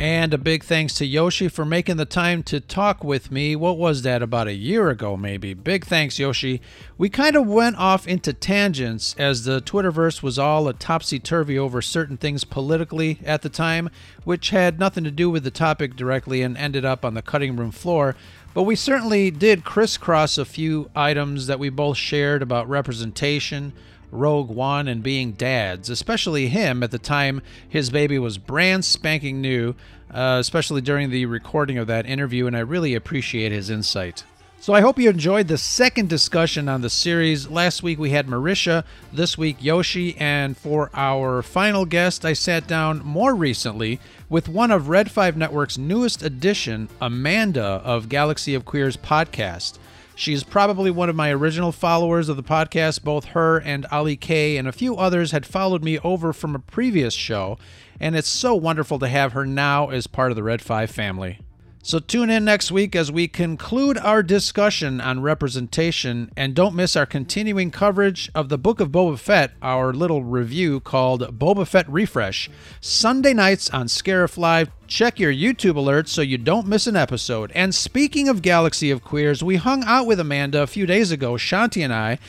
And 0.02 0.34
a 0.34 0.40
big 0.40 0.64
thanks 0.64 0.96
to 0.96 1.06
Yoshi 1.06 1.48
for 1.48 1.64
making 1.64 1.98
the 1.98 2.06
time 2.06 2.42
to 2.46 2.60
talk 2.60 3.04
with 3.04 3.30
me. 3.30 3.56
What 3.56 3.78
was 3.78 4.02
that, 4.02 4.24
about 4.24 4.48
a 4.48 4.54
year 4.56 4.90
ago, 4.90 5.16
maybe? 5.16 5.54
Big 5.54 5.86
thanks, 5.86 6.18
Yoshi. 6.18 6.60
We 6.98 7.08
kind 7.08 7.36
of 7.36 7.46
went 7.46 7.78
off 7.78 8.08
into 8.08 8.34
tangents 8.34 9.14
as 9.20 9.44
the 9.44 9.62
Twitterverse 9.62 10.24
was 10.24 10.40
all 10.40 10.68
a 10.68 10.74
topsy 10.74 11.20
turvy 11.20 11.60
over 11.60 11.84
certain 11.84 12.18
things 12.18 12.44
politically 12.44 13.20
at 13.24 13.44
the 13.44 13.50
time, 13.50 13.92
which 14.24 14.50
had 14.50 14.80
nothing 14.80 15.04
to 15.04 15.12
do 15.12 15.30
with 15.30 15.44
the 15.44 15.52
topic 15.52 15.96
directly 15.96 16.42
and 16.42 16.58
ended 16.58 16.84
up 16.84 17.06
on 17.06 17.14
the 17.14 17.22
cutting 17.22 17.56
room 17.56 17.70
floor. 17.70 18.16
But 18.56 18.64
we 18.64 18.76
certainly 18.76 19.30
did 19.30 19.64
crisscross 19.64 20.40
a 20.40 20.46
few 20.46 20.90
items 20.96 21.46
that 21.46 21.60
we 21.60 21.70
both 21.70 21.98
shared 21.98 22.42
about 22.42 22.68
representation, 22.68 23.72
Rogue 24.12 24.50
One 24.50 24.88
and 24.88 25.02
being 25.02 25.32
dads, 25.32 25.90
especially 25.90 26.48
him 26.48 26.84
at 26.84 26.92
the 26.92 27.00
time 27.00 27.42
his 27.68 27.90
baby 27.90 28.20
was 28.20 28.38
brand 28.38 28.86
spanking 28.86 29.42
new, 29.42 29.76
uh, 30.14 30.38
especially 30.40 30.82
during 30.82 31.10
the 31.10 31.26
recording 31.26 31.78
of 31.78 31.88
that 31.88 32.06
interview, 32.06 32.48
and 32.48 32.56
I 32.56 32.60
really 32.60 32.94
appreciate 32.94 33.52
his 33.52 33.70
insight. 33.70 34.24
So 34.62 34.74
I 34.74 34.82
hope 34.82 35.00
you 35.00 35.10
enjoyed 35.10 35.48
the 35.48 35.58
second 35.58 36.08
discussion 36.08 36.70
on 36.70 36.82
the 36.82 36.90
series. 36.92 37.50
Last 37.50 37.82
week 37.82 37.98
we 37.98 38.12
had 38.12 38.28
Marisha, 38.28 38.84
this 39.12 39.36
week 39.36 39.58
Yoshi, 39.60 40.16
and 40.18 40.56
for 40.56 40.92
our 40.94 41.42
final 41.42 41.84
guest, 41.84 42.24
I 42.24 42.34
sat 42.34 42.68
down 42.68 43.04
more 43.04 43.34
recently 43.34 44.00
with 44.30 44.48
one 44.48 44.70
of 44.70 44.88
Red 44.88 45.10
5 45.10 45.36
Network's 45.36 45.80
newest 45.80 46.22
addition, 46.22 46.90
Amanda 47.02 47.64
of 47.64 48.08
Galaxy 48.08 48.54
of 48.54 48.64
Queers 48.64 48.98
podcast. 48.98 49.80
She's 50.22 50.44
probably 50.44 50.92
one 50.92 51.10
of 51.10 51.16
my 51.16 51.32
original 51.32 51.72
followers 51.72 52.30
of 52.30 52.38
the 52.38 52.44
podcast. 52.44 53.04
Both 53.04 53.26
her 53.30 53.58
and 53.58 53.88
Ali 53.88 54.16
K 54.16 54.56
and 54.56 54.68
a 54.68 54.72
few 54.72 54.96
others 54.96 55.32
had 55.32 55.48
followed 55.48 55.84
me 55.84 55.98
over 55.98 56.32
from 56.32 56.54
a 56.54 56.60
previous 56.60 57.16
show, 57.16 57.58
and 58.00 58.16
it's 58.16 58.28
so 58.28 58.54
wonderful 58.54 59.00
to 59.00 59.08
have 59.08 59.34
her 59.34 59.48
now 59.48 59.90
as 59.90 60.06
part 60.06 60.32
of 60.32 60.36
the 60.36 60.44
Red 60.44 60.62
5 60.62 60.92
family. 60.92 61.40
So 61.84 61.98
tune 61.98 62.30
in 62.30 62.46
next 62.46 62.72
week 62.72 62.96
as 62.96 63.12
we 63.12 63.28
conclude 63.28 63.98
our 63.98 64.22
discussion 64.22 65.02
on 65.02 65.24
representation 65.24 66.32
and 66.38 66.54
don't 66.54 66.76
miss 66.76 66.96
our 66.96 67.08
continuing 67.08 67.72
coverage 67.72 68.30
of 68.36 68.50
the 68.50 68.60
Book 68.60 68.80
of 68.80 68.90
Boba 68.90 69.18
Fett, 69.18 69.54
our 69.64 69.92
little 69.92 70.24
review 70.24 70.80
called 70.80 71.40
Boba 71.40 71.68
Fett 71.68 71.90
Refresh. 71.90 72.52
Sunday 72.82 73.34
nights 73.34 73.68
on 73.72 73.88
Scarif 73.88 74.38
Live. 74.38 74.70
Check 74.86 75.20
your 75.20 75.34
YouTube 75.34 75.74
alerts 75.74 76.10
so 76.10 76.22
you 76.22 76.38
don't 76.38 76.68
miss 76.68 76.86
an 76.86 76.96
episode. 76.96 77.52
And 77.56 77.74
speaking 77.74 78.30
of 78.30 78.44
Galaxy 78.44 78.92
of 78.92 79.04
Queers, 79.04 79.44
we 79.44 79.56
hung 79.56 79.84
out 79.86 80.06
with 80.06 80.20
Amanda 80.20 80.62
a 80.62 80.68
few 80.68 80.86
days 80.86 81.10
ago, 81.10 81.34
Shanti 81.34 81.84
and 81.84 81.92
I, 81.92 82.20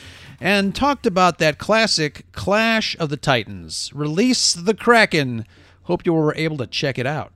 and 0.41 0.75
talked 0.75 1.05
about 1.05 1.37
that 1.37 1.59
classic 1.59 2.25
Clash 2.31 2.97
of 2.97 3.09
the 3.09 3.17
Titans. 3.17 3.91
Release 3.93 4.53
the 4.53 4.73
Kraken. 4.73 5.45
Hope 5.83 6.07
you 6.07 6.13
were 6.13 6.33
able 6.35 6.57
to 6.57 6.65
check 6.65 6.97
it 6.97 7.05
out. 7.05 7.32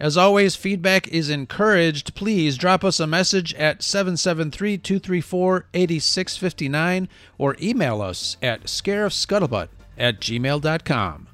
As 0.00 0.16
always, 0.16 0.56
feedback 0.56 1.08
is 1.08 1.28
encouraged. 1.28 2.14
Please 2.14 2.56
drop 2.56 2.82
us 2.82 2.98
a 3.00 3.06
message 3.06 3.52
at 3.54 3.82
773 3.82 4.78
234 4.78 5.66
8659 5.74 7.08
or 7.36 7.54
email 7.60 8.00
us 8.00 8.38
at 8.40 8.62
scarifscuttlebutt 8.62 9.68
at 9.98 10.18
gmail.com. 10.18 11.26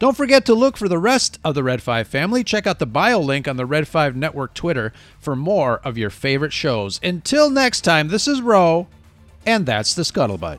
Don't 0.00 0.16
forget 0.16 0.44
to 0.46 0.54
look 0.54 0.76
for 0.76 0.88
the 0.88 0.98
rest 0.98 1.38
of 1.44 1.54
the 1.54 1.62
Red 1.62 1.80
5 1.80 2.08
family. 2.08 2.42
Check 2.42 2.66
out 2.66 2.80
the 2.80 2.86
bio 2.86 3.20
link 3.20 3.46
on 3.46 3.56
the 3.56 3.66
Red 3.66 3.86
5 3.86 4.16
Network 4.16 4.52
Twitter 4.52 4.92
for 5.20 5.36
more 5.36 5.78
of 5.78 5.96
your 5.96 6.10
favorite 6.10 6.52
shows. 6.52 7.00
Until 7.02 7.50
next 7.50 7.82
time, 7.82 8.08
this 8.08 8.26
is 8.26 8.40
Ro, 8.40 8.88
and 9.46 9.64
that's 9.64 9.94
the 9.94 10.02
Scuttlebutt. 10.02 10.58